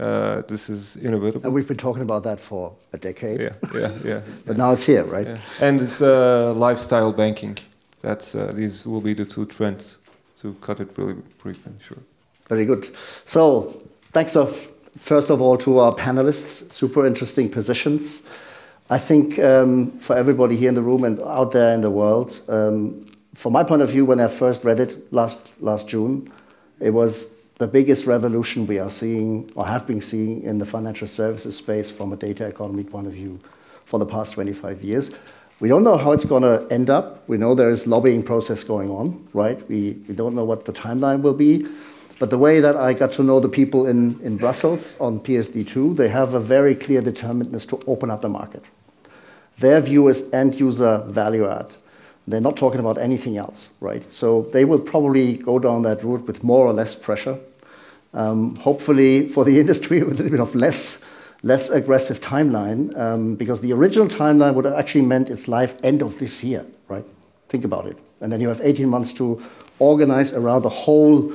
[0.00, 1.44] uh, this is inevitable.
[1.44, 3.40] And we've been talking about that for a decade.
[3.40, 4.20] Yeah, yeah, yeah.
[4.46, 5.26] but now it's here, right?
[5.26, 5.38] Yeah.
[5.60, 7.58] And it's uh, lifestyle banking.
[8.02, 9.98] That's uh, these will be the two trends.
[10.40, 12.02] To cut it really brief and short.
[12.48, 12.90] Very good.
[13.24, 13.82] So
[14.12, 14.68] thanks of
[14.98, 16.70] first of all to our panelists.
[16.70, 18.22] Super interesting positions.
[18.90, 22.42] I think um, for everybody here in the room and out there in the world,
[22.48, 26.30] um, from my point of view, when I first read it last last June,
[26.80, 27.28] it was
[27.58, 31.90] the biggest revolution we are seeing or have been seeing in the financial services space
[31.90, 33.38] from a data economy point of view
[33.84, 35.12] for the past 25 years.
[35.60, 37.28] We don't know how it's going to end up.
[37.28, 39.66] We know there is lobbying process going on, right?
[39.68, 41.66] We, we don't know what the timeline will be.
[42.18, 45.96] But the way that I got to know the people in, in Brussels on PSD2,
[45.96, 48.64] they have a very clear determinateness to open up the market.
[49.58, 51.72] Their view is end user value add.
[52.26, 54.10] They're not talking about anything else, right?
[54.12, 57.38] So they will probably go down that route with more or less pressure.
[58.14, 60.98] Um, hopefully, for the industry, with a little bit of less,
[61.42, 66.00] less aggressive timeline, um, because the original timeline would have actually meant its life end
[66.00, 67.04] of this year, right?
[67.48, 67.98] Think about it.
[68.20, 69.42] And then you have 18 months to
[69.78, 71.32] organize around the whole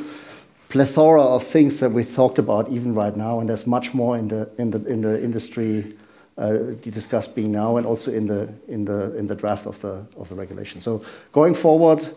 [0.69, 4.27] plethora of things that we talked about even right now, and there's much more in
[4.27, 5.95] the, in the, in the industry
[6.39, 10.05] uh, discussed being now and also in the, in the, in the draft of the,
[10.17, 10.79] of the regulation.
[10.79, 12.15] So going forward,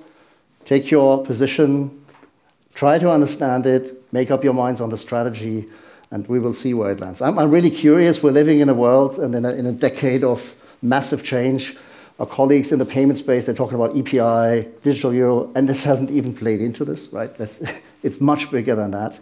[0.64, 2.04] take your position,
[2.74, 5.68] try to understand it, make up your minds on the strategy,
[6.12, 7.20] and we will see where it lands.
[7.20, 8.22] I'm, really curious.
[8.22, 11.76] We're living in a world and in a, decade of massive change.
[12.20, 16.10] Our colleagues in the payment space, they're talking about EPI, digital euro, and this hasn't
[16.10, 17.34] even played into this, right?
[17.34, 17.60] That's,
[18.04, 19.18] it's much bigger than that.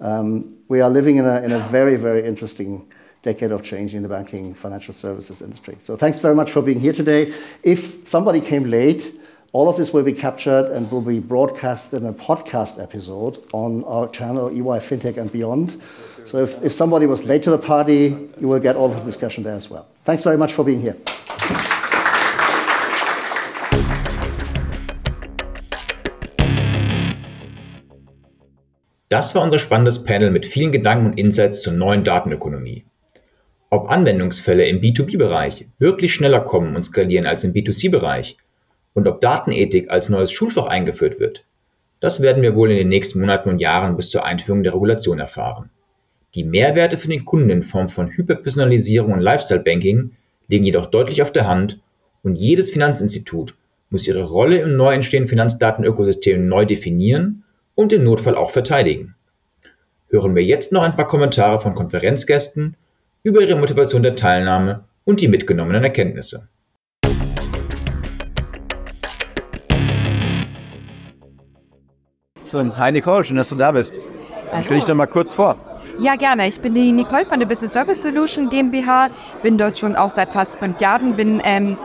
[0.00, 2.86] Um, we are living in a, in a very, very interesting
[3.22, 5.76] decade of change in the banking financial services industry.
[5.80, 7.32] So thanks very much for being here today.
[7.62, 9.14] If somebody came late,
[9.52, 13.84] all of this will be captured and will be broadcast in a podcast episode on
[13.84, 15.80] our channel EY FinTech and Beyond.
[16.24, 19.04] So if, if somebody was late to the party, you will get all of the
[19.04, 19.88] discussion there as well.
[20.04, 20.96] Thanks very much for being here.
[29.08, 32.84] Das war unser spannendes Panel mit vielen Gedanken und Insights zur neuen Datenökonomie.
[33.72, 38.36] Ob Anwendungsfälle im B2B-Bereich wirklich schneller kommen und skalieren als im B2C-Bereich
[38.94, 41.44] und ob Datenethik als neues Schulfach eingeführt wird,
[42.00, 45.20] das werden wir wohl in den nächsten Monaten und Jahren bis zur Einführung der Regulation
[45.20, 45.70] erfahren.
[46.34, 50.16] Die Mehrwerte für den Kunden in Form von Hyperpersonalisierung und Lifestyle-Banking
[50.48, 51.80] liegen jedoch deutlich auf der Hand
[52.24, 53.54] und jedes Finanzinstitut
[53.88, 57.44] muss ihre Rolle im neu entstehenden Finanzdatenökosystem neu definieren
[57.76, 59.14] und im Notfall auch verteidigen.
[60.08, 62.76] Hören wir jetzt noch ein paar Kommentare von Konferenzgästen
[63.22, 66.48] über ihre Motivation der Teilnahme und die mitgenommenen Erkenntnisse.
[72.44, 74.00] So, hi Nicole, schön, dass du da bist.
[74.64, 75.56] Stell dich doch mal kurz vor.
[76.00, 76.48] Ja, gerne.
[76.48, 79.10] Ich bin die Nicole von der Business Service Solution GmbH,
[79.42, 81.76] bin dort schon auch seit fast fünf Jahren, bin ähm,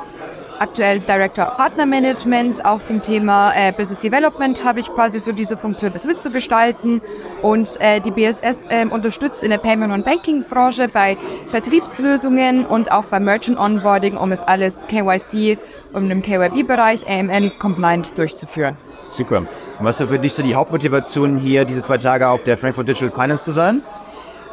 [0.60, 2.66] aktuell Director Partnermanagement.
[2.66, 7.02] Auch zum Thema äh, Business Development habe ich quasi so diese Funktion, das mitzugestalten.
[7.42, 13.06] Und äh, die BSS äh, unterstützt in der Payment- und Banking-Branche bei Vertriebslösungen und auch
[13.06, 15.58] bei Merchant Onboarding, um es alles KYC
[15.94, 18.78] und im KYB-Bereich AMN compliant durchzuführen.
[19.10, 19.46] Super.
[19.80, 22.88] Und was ist für dich so die Hauptmotivation hier, diese zwei Tage auf der Frankfurt
[22.88, 23.84] Digital Finance zu sein?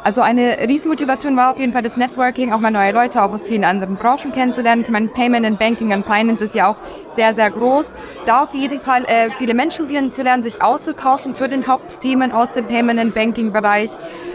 [0.03, 3.47] Also eine Riesenmotivation war auf jeden Fall das Networking, auch mal neue Leute auch aus
[3.47, 4.81] vielen anderen Branchen kennenzulernen.
[4.81, 6.75] Ich meine, Payment and Banking and Finance ist ja auch
[7.09, 7.95] sehr, sehr groß.
[8.25, 12.65] Da auf jeden Fall äh, viele Menschen kennenzulernen, sich auszutauschen zu den Hauptthemen aus dem
[12.65, 13.91] Payment and Banking Bereich,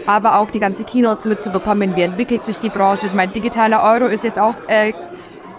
[0.07, 3.05] aber auch die ganze Keynotes mitzubekommen, wie entwickelt sich die Branche.
[3.05, 4.93] Ich meine, digitaler Euro ist jetzt auch äh,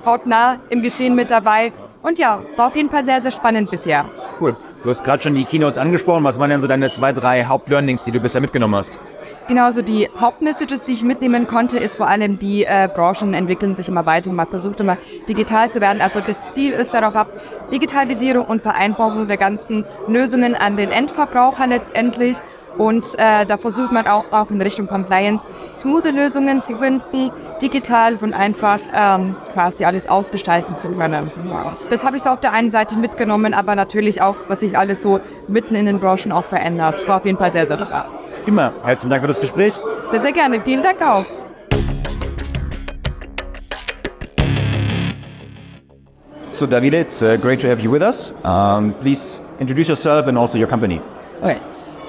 [0.05, 1.73] hautnah im Geschehen mit dabei.
[2.03, 4.07] Und ja, war auf jeden Fall sehr, sehr spannend bisher.
[4.41, 4.57] Cool.
[4.83, 6.25] Du hast gerade schon die Keynotes angesprochen.
[6.25, 8.99] Was waren denn so deine zwei, drei Hauptlearnings, die du bisher mitgenommen hast?
[9.51, 13.89] Genauso die Hauptmessages, die ich mitnehmen konnte, ist vor allem, die äh, Branchen entwickeln sich
[13.89, 14.31] immer weiter.
[14.31, 14.97] Man versucht immer
[15.29, 16.01] digital zu werden.
[16.01, 17.33] Also das Ziel ist darauf ab,
[17.73, 22.37] Digitalisierung und Vereinfachung der ganzen Lösungen an den Endverbraucher letztendlich.
[22.77, 28.15] Und äh, da versucht man auch, auch in Richtung Compliance smooth Lösungen zu finden, digital
[28.23, 31.29] und einfach ähm, quasi alles ausgestalten zu können.
[31.91, 35.03] Das habe ich so auf der einen Seite mitgenommen, aber natürlich auch, was sich alles
[35.03, 36.95] so mitten in den Branchen auch verändert.
[36.95, 38.30] Das war auf jeden Fall sehr, sehr spannend.
[38.47, 38.73] Immer.
[38.83, 39.75] Herzlichen Dank für das Gespräch.
[40.11, 40.61] Sehr, sehr gerne.
[40.63, 41.25] Vielen Dank auch.
[46.53, 48.35] So, Davide, it's uh, great to have you with us.
[48.45, 51.01] Um, please introduce yourself and also your company.
[51.41, 51.59] Okay.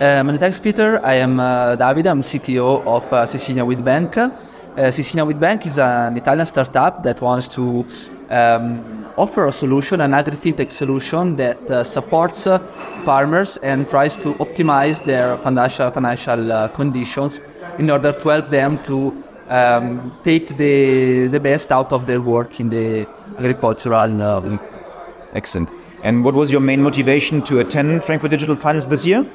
[0.01, 0.99] Uh, many thanks, Peter.
[1.05, 2.07] I am uh, Davide.
[2.07, 4.17] I'm CTO of uh, Sicilia with Bank.
[4.17, 7.85] Uh, Sicilia with Bank is an Italian startup that wants to
[8.31, 12.59] um, offer a solution, an agri-fintech solution that uh, supports uh,
[13.05, 17.41] farmers and tries to optimize their financial financial uh, conditions
[17.77, 22.59] in order to help them to um, take the the best out of their work
[22.59, 23.05] in the
[23.37, 24.21] agricultural.
[24.21, 24.57] Uh,
[25.33, 25.69] Excellent.
[26.03, 29.25] And what was your main motivation to attend Frankfurt Digital Finance this year?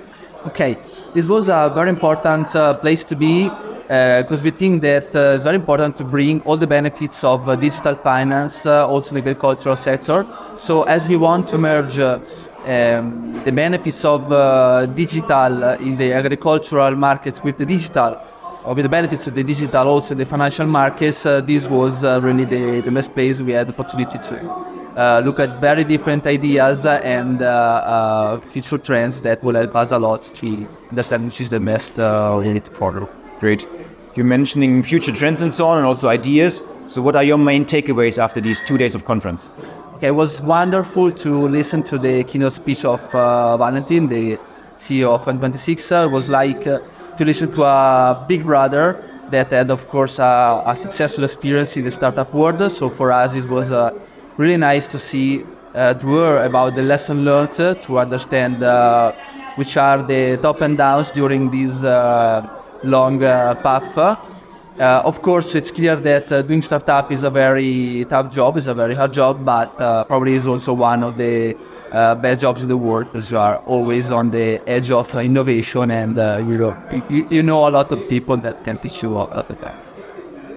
[0.46, 0.74] Okay,
[1.12, 3.50] this was a very important uh, place to be
[3.88, 7.56] because we think that uh, it's very important to bring all the benefits of uh,
[7.56, 10.26] digital finance uh, also in the agricultural sector.
[10.56, 12.20] So as we want to merge uh,
[12.64, 18.20] um, the benefits of uh, digital uh, in the agricultural markets with the digital,
[18.64, 22.04] or with the benefits of the digital also in the financial markets, uh, this was
[22.04, 24.85] uh, really the, the best place we had the opportunity to uh,
[25.24, 29.98] look at very different ideas and uh, uh, future trends that will help us a
[29.98, 33.08] lot to understand which is the best uh, we need to follow.
[33.40, 33.68] Great.
[34.14, 36.62] You're mentioning future trends and so on, and also ideas.
[36.88, 39.50] So, what are your main takeaways after these two days of conference?
[39.96, 44.38] Okay, it was wonderful to listen to the keynote speech of uh, Valentin, the
[44.78, 46.06] CEO of N26.
[46.06, 46.78] It was like uh,
[47.18, 51.84] to listen to a big brother that had, of course, uh, a successful experience in
[51.84, 52.72] the startup world.
[52.72, 53.90] So for us, it was uh,
[54.36, 59.12] really nice to see uh, to hear about the lesson learned, uh, to understand uh,
[59.56, 62.46] which are the top and downs during this uh,
[62.82, 63.96] long uh, path.
[63.98, 68.66] Uh, of course, it's clear that uh, doing startup is a very tough job, it's
[68.66, 71.56] a very hard job, but uh, probably is also one of the
[71.92, 75.90] uh, best jobs in the world because you are always on the edge of innovation
[75.90, 79.12] and uh, you, know, you, you know a lot of people that can teach you
[79.12, 79.96] a lot of things.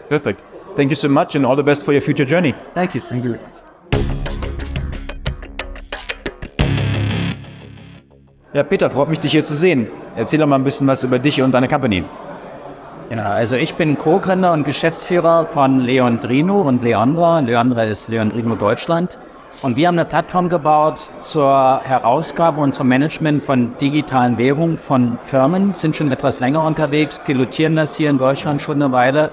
[0.10, 0.42] Perfect.
[0.76, 2.54] Thank you so much, and all the best for your future journey.
[2.74, 3.02] Thank you.
[3.02, 3.40] Thank you.
[8.52, 9.88] Ja, Peter, freut mich, dich hier zu sehen.
[10.16, 12.04] Erzähl doch mal ein bisschen was über dich und deine Company.
[13.12, 17.42] Ja, also ich bin Co-Gründer und Geschäftsführer von Leondrino und Leandra.
[17.42, 19.20] Leandra ist Leondrino Deutschland.
[19.62, 25.20] Und wir haben eine Plattform gebaut zur Herausgabe und zum Management von digitalen Währungen von
[25.20, 29.30] Firmen, sind schon etwas länger unterwegs, pilotieren das hier in Deutschland schon eine Weile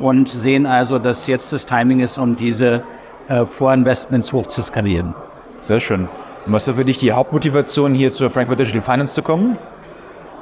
[0.00, 2.82] und sehen also, dass jetzt das Timing ist, um diese
[3.28, 5.14] äh, Vorinvestments hoch zu skalieren.
[5.62, 6.08] Sehr schön.
[6.50, 9.56] Und was war für dich die Hauptmotivation, hier zur Frankfurt Digital Finance zu kommen?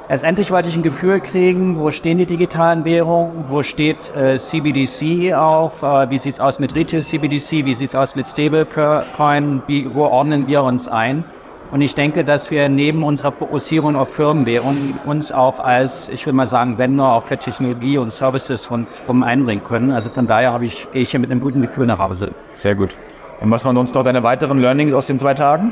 [0.09, 5.35] Letztendlich wollte ich ein Gefühl kriegen, wo stehen die digitalen Währungen, wo steht äh, CBDC
[5.35, 9.61] auf, äh, wie sieht es aus mit Retail CBDC, wie sieht es aus mit Stablecoin,
[9.67, 11.25] wie, wo ordnen wir uns ein.
[11.69, 16.33] Und ich denke, dass wir neben unserer Fokussierung auf Firmenwährung uns auch als, ich will
[16.33, 19.91] mal sagen, Vendor auch für Technologie und Services rundherum einbringen können.
[19.91, 22.31] Also von daher habe ich, gehe ich hier mit einem guten Gefühl nach Hause.
[22.55, 22.97] Sehr gut.
[23.41, 25.71] Und was waren sonst noch deine weiteren Learnings aus den zwei Tagen?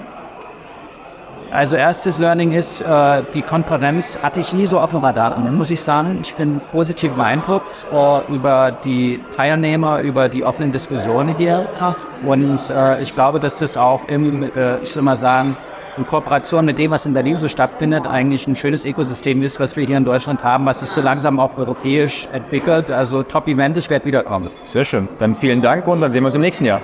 [1.58, 5.72] Also erstes Learning ist, äh, die Konferenz hatte ich nie so auf dem Radar, muss
[5.72, 6.20] ich sagen.
[6.22, 11.68] Ich bin positiv beeindruckt äh, über die Teilnehmer, über die offenen Diskussionen hier.
[12.24, 15.58] Und äh, ich glaube, dass das auch im, äh, ich will mal sagen,
[15.98, 19.76] in Kooperation mit dem, was in Berlin so stattfindet, eigentlich ein schönes Ökosystem ist, was
[19.76, 22.92] wir hier in Deutschland haben, was sich so langsam auch europäisch entwickelt.
[22.92, 24.52] Also Top-Event, ich werde wiederkommen.
[24.66, 25.08] Sehr schön.
[25.18, 26.82] Dann vielen Dank und dann sehen wir uns im nächsten Jahr.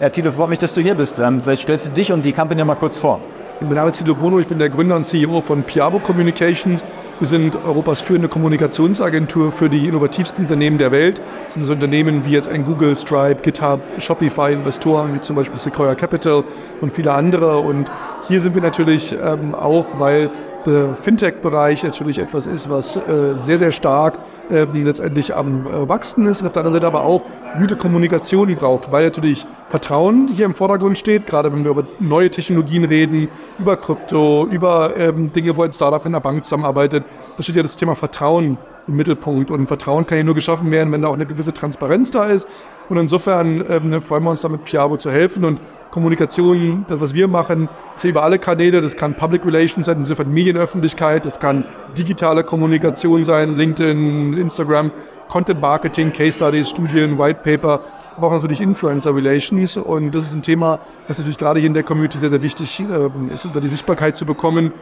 [0.00, 1.18] Ja, Tilo, freut mich, dass du hier bist.
[1.18, 3.20] Ähm, vielleicht stellst du dich und die Company mal kurz vor.
[3.60, 6.84] Mein Name ist Tilo Bono, ich bin der Gründer und CEO von Piabo Communications.
[7.18, 11.20] Wir sind Europas führende Kommunikationsagentur für die innovativsten Unternehmen der Welt.
[11.46, 15.58] Das sind so Unternehmen wie jetzt ein Google, Stripe, GitHub, Shopify, Investoren wie zum Beispiel
[15.58, 16.44] Sequoia Capital
[16.80, 17.58] und viele andere.
[17.58, 17.90] Und
[18.28, 20.30] hier sind wir natürlich ähm, auch, weil
[20.64, 23.00] der Fintech-Bereich natürlich etwas ist, was äh,
[23.34, 24.18] sehr, sehr stark
[24.50, 27.22] äh, letztendlich am äh, Wachsen ist und auf der anderen Seite aber auch
[27.58, 32.30] gute Kommunikation braucht, weil natürlich Vertrauen hier im Vordergrund steht, gerade wenn wir über neue
[32.30, 33.28] Technologien reden,
[33.58, 37.04] über Krypto, über ähm, Dinge, wo ein Startup in der Bank zusammenarbeitet,
[37.36, 39.50] da steht ja das Thema Vertrauen im Mittelpunkt.
[39.50, 42.48] Und Vertrauen kann ja nur geschaffen werden, wenn da auch eine gewisse Transparenz da ist.
[42.88, 45.44] Und insofern ähm, freuen wir uns damit, Piabo zu helfen.
[45.44, 45.60] Und
[45.90, 48.80] Kommunikation, das, was wir machen, ist über alle Kanäle.
[48.80, 51.64] Das kann Public Relations sein, insofern Medienöffentlichkeit, das kann
[51.96, 54.90] digitale Kommunikation sein, LinkedIn, Instagram,
[55.28, 57.80] Content Marketing, Case Studies, Studien, White Paper,
[58.16, 59.76] aber auch natürlich Influencer Relations.
[59.76, 62.80] Und das ist ein Thema, das natürlich gerade hier in der Community sehr, sehr wichtig
[62.80, 64.72] äh, ist, unter die Sichtbarkeit zu bekommen,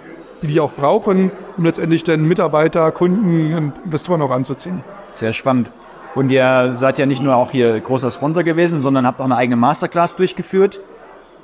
[0.42, 4.82] die die auch brauchen, um letztendlich dann Mitarbeiter, Kunden und Investoren auch anzuziehen.
[5.14, 5.70] Sehr spannend.
[6.16, 9.36] Und ihr seid ja nicht nur auch hier großer Sponsor gewesen, sondern habt auch eine
[9.36, 10.80] eigene Masterclass durchgeführt.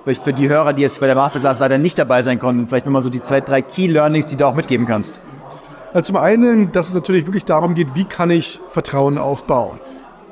[0.03, 2.87] Vielleicht für die Hörer, die jetzt bei der Masterclass leider nicht dabei sein konnten, vielleicht
[2.87, 5.21] nochmal so die zwei, drei Key Learnings, die du auch mitgeben kannst.
[6.03, 9.79] Zum einen, dass es natürlich wirklich darum geht, wie kann ich Vertrauen aufbauen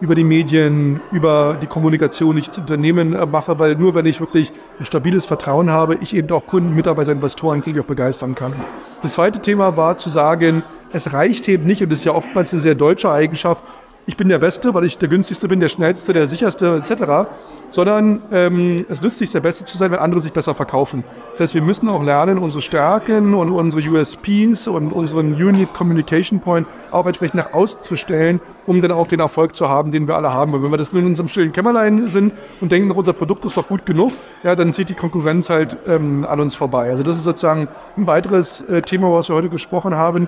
[0.01, 4.07] über die Medien, über die Kommunikation, die ich zu Unternehmen äh, mache, weil nur wenn
[4.07, 8.55] ich wirklich ein stabiles Vertrauen habe, ich eben auch Kunden, Mitarbeiter, Investoren auch begeistern kann.
[9.03, 12.53] Das zweite Thema war zu sagen, es reicht eben nicht, und das ist ja oftmals
[12.55, 13.63] eine sehr deutsche Eigenschaft,
[14.11, 17.31] ich bin der Beste, weil ich der günstigste bin, der schnellste, der sicherste etc.,
[17.69, 21.05] sondern ähm, es nützt sich, der Beste zu sein, wenn andere sich besser verkaufen.
[21.31, 26.41] Das heißt, wir müssen auch lernen, unsere Stärken und unsere USPs und unseren Unique Communication
[26.41, 30.09] Point auch entsprechend nach außen zu stellen, um dann auch den Erfolg zu haben, den
[30.09, 30.55] wir alle haben.
[30.55, 33.57] Und wenn wir das nur in unserem stillen Kämmerlein sind und denken, unser Produkt ist
[33.57, 34.11] doch gut genug,
[34.43, 36.91] ja, dann zieht die Konkurrenz halt ähm, an uns vorbei.
[36.91, 40.27] Also das ist sozusagen ein weiteres äh, Thema, was wir heute gesprochen haben.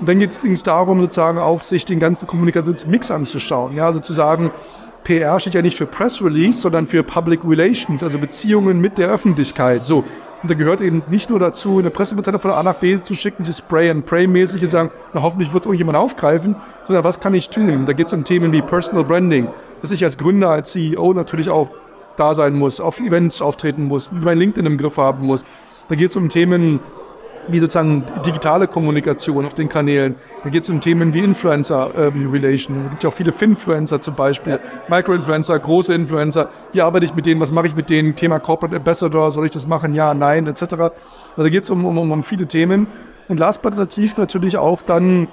[0.00, 3.74] Und dann ging es darum, sozusagen auch sich den ganzen Kommunikationsmix anzuschauen.
[3.74, 4.50] Ja, also zu sagen,
[5.02, 9.08] PR steht ja nicht für Press Release, sondern für Public Relations, also Beziehungen mit der
[9.08, 9.84] Öffentlichkeit.
[9.84, 10.04] So.
[10.42, 13.44] Und da gehört eben nicht nur dazu, eine Pressemitteilung von A nach B zu schicken,
[13.44, 16.54] die Spray and Pray mäßig und sagen, na hoffentlich wird es irgendjemand aufgreifen,
[16.86, 17.86] sondern was kann ich tun?
[17.86, 19.48] Da geht es um Themen wie Personal Branding,
[19.80, 21.70] dass ich als Gründer, als CEO natürlich auch
[22.18, 25.46] da sein muss, auf Events auftreten muss, mein LinkedIn im Griff haben muss.
[25.88, 26.80] Da geht es um Themen
[27.48, 30.14] wie sozusagen digitale Kommunikation auf den Kanälen.
[30.42, 32.84] Da geht es um Themen wie Influencer ähm, Relation.
[32.84, 36.48] Es gibt ja auch viele Finfluencer zum Beispiel, Microinfluencer, große Influencer.
[36.72, 37.40] Wie arbeite ich mit denen?
[37.40, 38.14] Was mache ich mit denen?
[38.14, 39.94] Thema Corporate Ambassador, soll ich das machen?
[39.94, 40.62] Ja, nein, etc.
[40.62, 40.92] Also
[41.36, 42.86] da geht es um, um, um viele Themen.
[43.28, 45.28] Und last but not least natürlich auch dann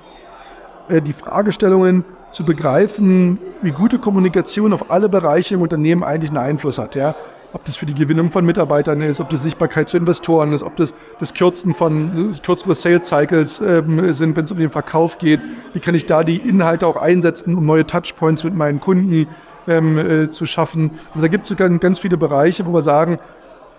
[0.88, 6.38] äh, die Fragestellungen zu begreifen, wie gute Kommunikation auf alle Bereiche im Unternehmen eigentlich einen
[6.38, 6.96] Einfluss hat.
[6.96, 7.16] Ja?
[7.54, 10.76] Ob das für die Gewinnung von Mitarbeitern ist, ob das Sichtbarkeit zu Investoren ist, ob
[10.76, 15.40] das das Kürzen von kürzere Sales Cycles ähm, sind, wenn es um den Verkauf geht.
[15.74, 19.28] Wie kann ich da die Inhalte auch einsetzen, um neue Touchpoints mit meinen Kunden
[19.68, 20.92] ähm, äh, zu schaffen?
[21.10, 23.20] Also da gibt es ganz, ganz viele Bereiche, wo wir sagen,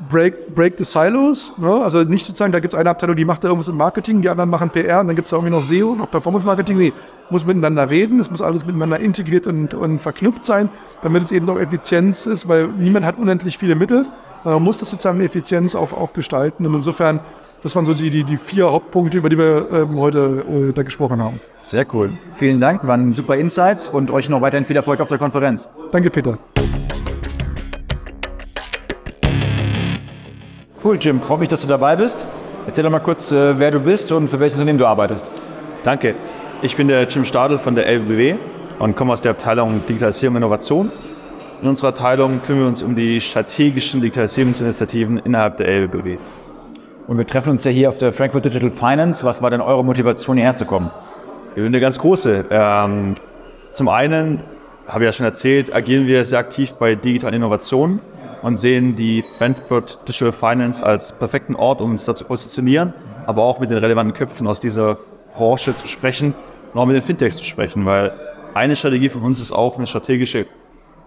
[0.08, 1.52] break, break the silos.
[1.58, 1.70] Ne?
[1.70, 4.28] Also nicht sozusagen, da gibt es eine Abteilung, die macht da irgendwas im Marketing, die
[4.28, 6.78] anderen machen PR und dann gibt es da irgendwie noch SEO, noch Performance Marketing.
[6.78, 6.92] Nee,
[7.30, 10.68] muss miteinander reden, es muss alles miteinander integriert und, und verknüpft sein,
[11.02, 14.06] damit es eben noch Effizienz ist, weil niemand hat unendlich viele Mittel.
[14.44, 16.66] Man muss das sozusagen Effizienz auch, auch gestalten.
[16.66, 17.20] Und insofern,
[17.62, 20.82] das waren so die, die, die vier Hauptpunkte, über die wir ähm, heute äh, da
[20.82, 21.40] gesprochen haben.
[21.62, 22.12] Sehr cool.
[22.32, 25.70] Vielen Dank, waren super Insights und euch noch weiterhin viel Erfolg auf der Konferenz.
[25.92, 26.38] Danke, Peter.
[30.84, 31.20] Cool, Jim.
[31.20, 32.26] Freut mich, dass du dabei bist.
[32.66, 35.30] Erzähl doch mal kurz, äh, wer du bist und für welches Unternehmen du arbeitest.
[35.84, 36.16] Danke.
[36.60, 38.34] Ich bin der Jim Stadel von der LBW
[38.80, 40.90] und komme aus der Abteilung Digitalisierung und Innovation.
[41.62, 46.18] In unserer Abteilung kümmern wir uns um die strategischen Digitalisierungsinitiativen innerhalb der LBW.
[47.06, 49.24] Und wir treffen uns ja hier auf der Frankfurt Digital Finance.
[49.24, 50.90] Was war denn eure Motivation, hierher zu kommen?
[51.54, 52.46] Eine ganz große.
[52.50, 53.14] Ähm,
[53.70, 54.40] zum einen,
[54.88, 58.00] habe ich ja schon erzählt, agieren wir sehr aktiv bei digitalen Innovationen
[58.42, 62.92] und sehen die Frankfurt Digital Finance als perfekten Ort, um uns da zu positionieren,
[63.26, 64.98] aber auch mit den relevanten Köpfen aus dieser
[65.34, 66.34] Branche zu sprechen
[66.72, 68.12] und auch mit den Fintechs zu sprechen, weil
[68.54, 70.46] eine Strategie von uns ist auch eine strategische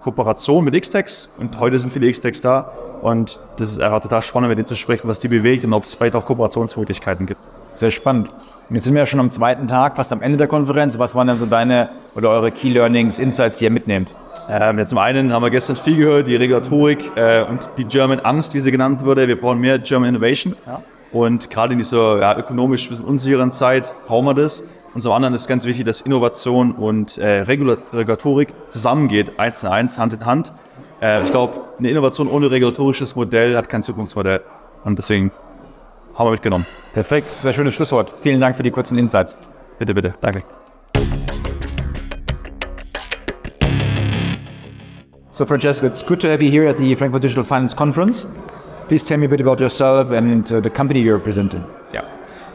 [0.01, 2.71] Kooperation mit Xtex und heute sind viele Xtex da
[3.01, 5.83] und das ist einfach total spannend, mit denen zu sprechen, was die bewegt und ob
[5.83, 7.39] es vielleicht auch Kooperationsmöglichkeiten gibt.
[7.73, 8.29] Sehr spannend.
[8.69, 10.97] Und jetzt sind wir ja schon am zweiten Tag, fast am Ende der Konferenz.
[10.97, 14.13] Was waren denn so deine oder eure Key Learnings, Insights, die ihr mitnehmt?
[14.49, 18.19] Ähm, ja, zum einen haben wir gestern viel gehört, die Regulatorik äh, und die German
[18.19, 19.27] Angst, wie sie genannt wurde.
[19.27, 20.55] Wir brauchen mehr German Innovation.
[20.65, 20.83] Ja.
[21.11, 24.63] Und gerade in dieser ja, ökonomisch ein bisschen unsicheren Zeit brauchen wir das.
[24.93, 29.97] Und zum anderen ist ganz wichtig, dass Innovation und äh, Regulatorik zusammengeht, eins zu eins,
[29.99, 30.53] Hand in Hand.
[31.01, 34.41] Äh, ich glaube, eine Innovation ohne regulatorisches Modell hat kein Zukunftsmodell.
[34.83, 35.31] Und deswegen
[36.15, 36.65] haben wir mitgenommen.
[36.93, 38.13] Perfekt, sehr schönes Schlusswort.
[38.21, 39.37] Vielen Dank für die kurzen Insights.
[39.79, 40.15] Bitte, bitte.
[40.21, 40.43] Danke.
[45.35, 48.25] So, Francesco, it's good to have you here at the Frankfurt Digital Finance Conference.
[48.87, 51.61] Please tell me a bit about yourself and uh, the company you're presenting.
[51.91, 52.05] Yeah.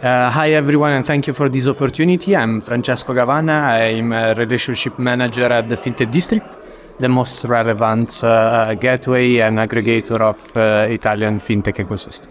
[0.01, 2.35] Uh, hi everyone and thank you for this opportunity.
[2.35, 3.85] I'm Francesco Gavanna.
[3.85, 6.57] I'm a relationship manager at the FinTech District,
[6.99, 12.29] the most relevant uh, gateway and aggregator of uh, Italian FinTech ecosystem.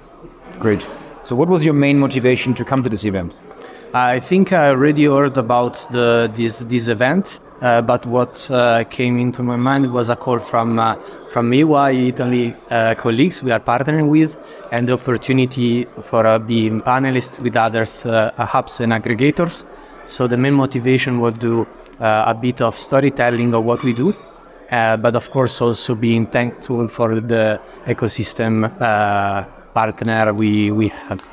[0.57, 0.83] Great.
[1.21, 3.35] So what was your main motivation to come to this event?
[3.93, 7.39] I think I already heard about the, this, this event.
[7.59, 10.95] Uh, but what uh, came into my mind was a call from uh,
[11.29, 14.37] from EY Italy uh, colleagues we are partnering with,
[14.71, 19.65] and the opportunity for uh, being panelists with others uh, hubs and aggregators.
[20.07, 21.67] So the main motivation was to do
[21.99, 24.15] a bit of storytelling of what we do,
[24.69, 28.71] but of course also being thankful for the ecosystem
[29.73, 31.27] partner we we have.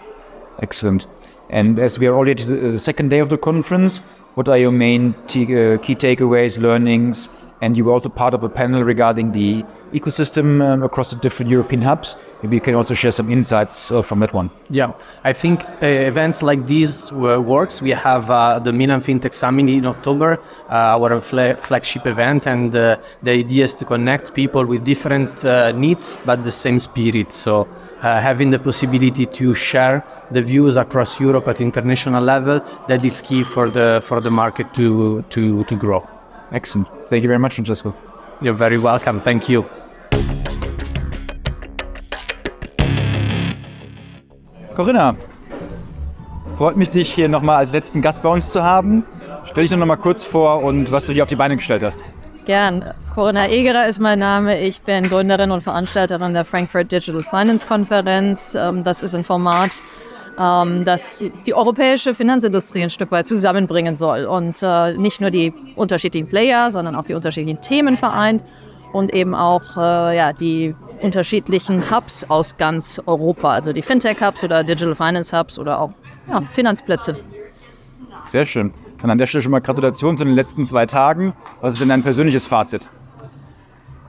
[0.61, 1.07] Excellent.
[1.49, 3.99] And as we are already the second day of the conference,
[4.35, 7.46] what are your main uh, key takeaways, learnings?
[7.63, 11.51] And you were also part of a panel regarding the ecosystem um, across the different
[11.51, 12.17] European hubs.
[12.43, 14.51] Maybe you can also share some insights uh, from that one.
[14.69, 14.93] Yeah,
[15.25, 17.81] I think uh, events like these uh, works.
[17.81, 20.39] We have uh, the Milan FinTech Summit in October,
[20.69, 25.43] uh, our fla- flagship event, and the idea is to connect people with different
[25.75, 27.33] needs but the same spirit.
[27.33, 27.67] So
[28.01, 33.45] having the possibility to share the views across Europe at international level, that is key
[33.45, 36.07] for the for the market to to to grow.
[36.51, 36.89] Excellent.
[37.09, 37.95] Thank you very much, Francesco.
[38.41, 39.21] You're very welcome.
[39.21, 39.65] Thank you.
[44.75, 45.17] Corinna,
[46.59, 49.05] freut mich, dich hier nochmal als letzten Gast bei uns zu haben.
[49.47, 52.05] Stell dich doch nochmal kurz vor und was du dir auf die Beine gestellt hast.
[52.45, 52.85] Gern.
[53.15, 54.61] Corinna Egerer ist mein Name.
[54.61, 58.55] Ich bin Gründerin und Veranstalterin der Frankfurt Digital Finance Konferenz.
[58.55, 59.83] Ähm, das ist ein Format,
[60.39, 65.53] ähm, das die europäische Finanzindustrie ein Stück weit zusammenbringen soll und äh, nicht nur die
[65.75, 68.45] unterschiedlichen Player, sondern auch die unterschiedlichen Themen vereint
[68.93, 74.65] und eben auch äh, ja, die unterschiedlichen Hubs aus ganz Europa, also die Fintech-Hubs oder
[74.65, 75.93] Digital Finance Hubs oder auch
[76.29, 77.17] ja, Finanzplätze.
[78.25, 78.73] Sehr schön.
[79.01, 81.35] Dann an der Stelle schon mal Gratulation zu den letzten zwei Tagen.
[81.61, 82.89] Was ist denn dein persönliches Fazit?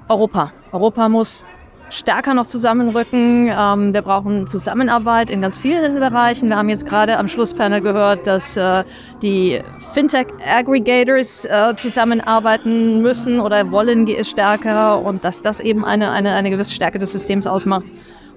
[0.07, 0.53] Europa.
[0.71, 1.43] Europa muss
[1.89, 3.51] stärker noch zusammenrücken.
[3.51, 6.49] Ähm, wir brauchen Zusammenarbeit in ganz vielen Bereichen.
[6.49, 8.83] Wir haben jetzt gerade am Schlusspanel gehört, dass äh,
[9.21, 9.59] die
[9.93, 16.73] Fintech-Aggregators äh, zusammenarbeiten müssen oder wollen stärker und dass das eben eine, eine, eine gewisse
[16.73, 17.85] Stärke des Systems ausmacht.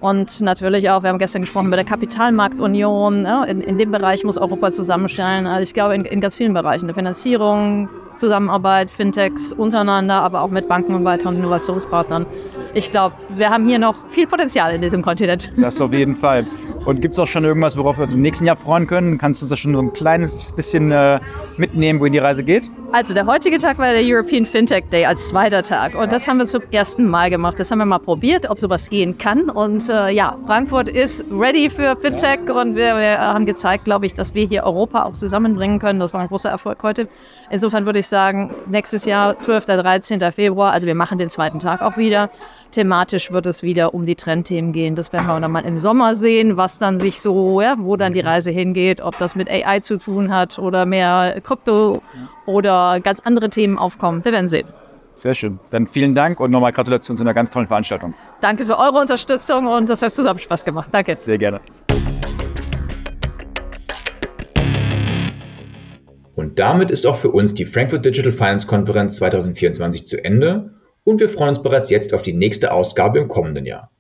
[0.01, 3.25] Und natürlich auch, wir haben gestern gesprochen über der Kapitalmarktunion.
[3.25, 5.47] Ja, in, in dem Bereich muss Europa zusammenstellen.
[5.47, 6.87] Also ich glaube, in, in ganz vielen Bereichen.
[6.87, 12.25] Der Finanzierung, Zusammenarbeit, Fintechs untereinander, aber auch mit Banken und weiteren Innovationspartnern.
[12.73, 15.51] Ich glaube, wir haben hier noch viel Potenzial in diesem Kontinent.
[15.61, 16.47] Das auf jeden Fall.
[16.85, 19.19] Und gibt es auch schon irgendwas, worauf wir uns im nächsten Jahr freuen können?
[19.19, 21.21] Kannst du uns da schon so ein kleines bisschen äh,
[21.57, 22.71] mitnehmen, wohin die Reise geht?
[22.93, 25.95] Also der heutige Tag war der European Fintech Day als zweiter Tag.
[25.95, 27.61] Und das haben wir zum ersten Mal gemacht.
[27.61, 29.51] Das haben wir mal probiert, ob sowas gehen kann.
[29.51, 32.41] Und äh, ja, Frankfurt ist ready für Fintech.
[32.51, 36.01] Und wir, wir haben gezeigt, glaube ich, dass wir hier Europa auch zusammenbringen können.
[36.01, 37.07] Das war ein großer Erfolg heute.
[37.51, 39.67] Insofern würde ich sagen, nächstes Jahr, 12.
[39.67, 40.21] 13.
[40.33, 42.31] Februar, also wir machen den zweiten Tag auch wieder.
[42.71, 44.95] Thematisch wird es wieder um die Trendthemen gehen.
[44.95, 48.13] Das werden wir dann mal im Sommer sehen, was dann sich so, ja, wo dann
[48.13, 52.01] die Reise hingeht, ob das mit AI zu tun hat oder mehr Krypto
[52.47, 54.25] oder ganz andere Themen aufkommen.
[54.25, 54.69] Wir werden sehen.
[55.17, 55.59] Sehr schön.
[55.71, 58.15] Dann vielen Dank und nochmal Gratulation zu einer ganz tollen Veranstaltung.
[58.41, 60.89] Danke für eure Unterstützung und das hat zusammen Spaß gemacht.
[60.93, 61.17] Danke.
[61.19, 61.61] Sehr gerne.
[66.37, 71.21] Und damit ist auch für uns die Frankfurt Digital Finance Konferenz 2024 zu Ende und
[71.21, 73.91] wir freuen uns bereits jetzt auf die nächste Ausgabe im kommenden Jahr.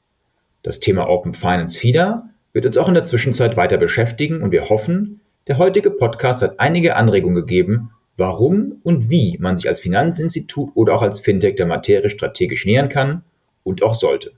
[0.62, 4.68] Das Thema Open Finance FIDA wird uns auch in der Zwischenzeit weiter beschäftigen und wir
[4.68, 10.70] hoffen, der heutige Podcast hat einige Anregungen gegeben, warum und wie man sich als Finanzinstitut
[10.74, 13.22] oder auch als Fintech der Materie strategisch nähern kann
[13.64, 14.32] und auch sollte.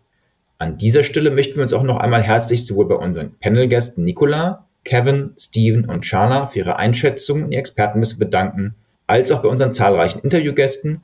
[0.58, 4.68] An dieser Stelle möchten wir uns auch noch einmal herzlich sowohl bei unseren Panelgästen Nicola,
[4.84, 8.76] Kevin, Steven und Charla für ihre Einschätzung und ihr Expertenwissen bedanken,
[9.08, 11.02] als auch bei unseren zahlreichen Interviewgästen,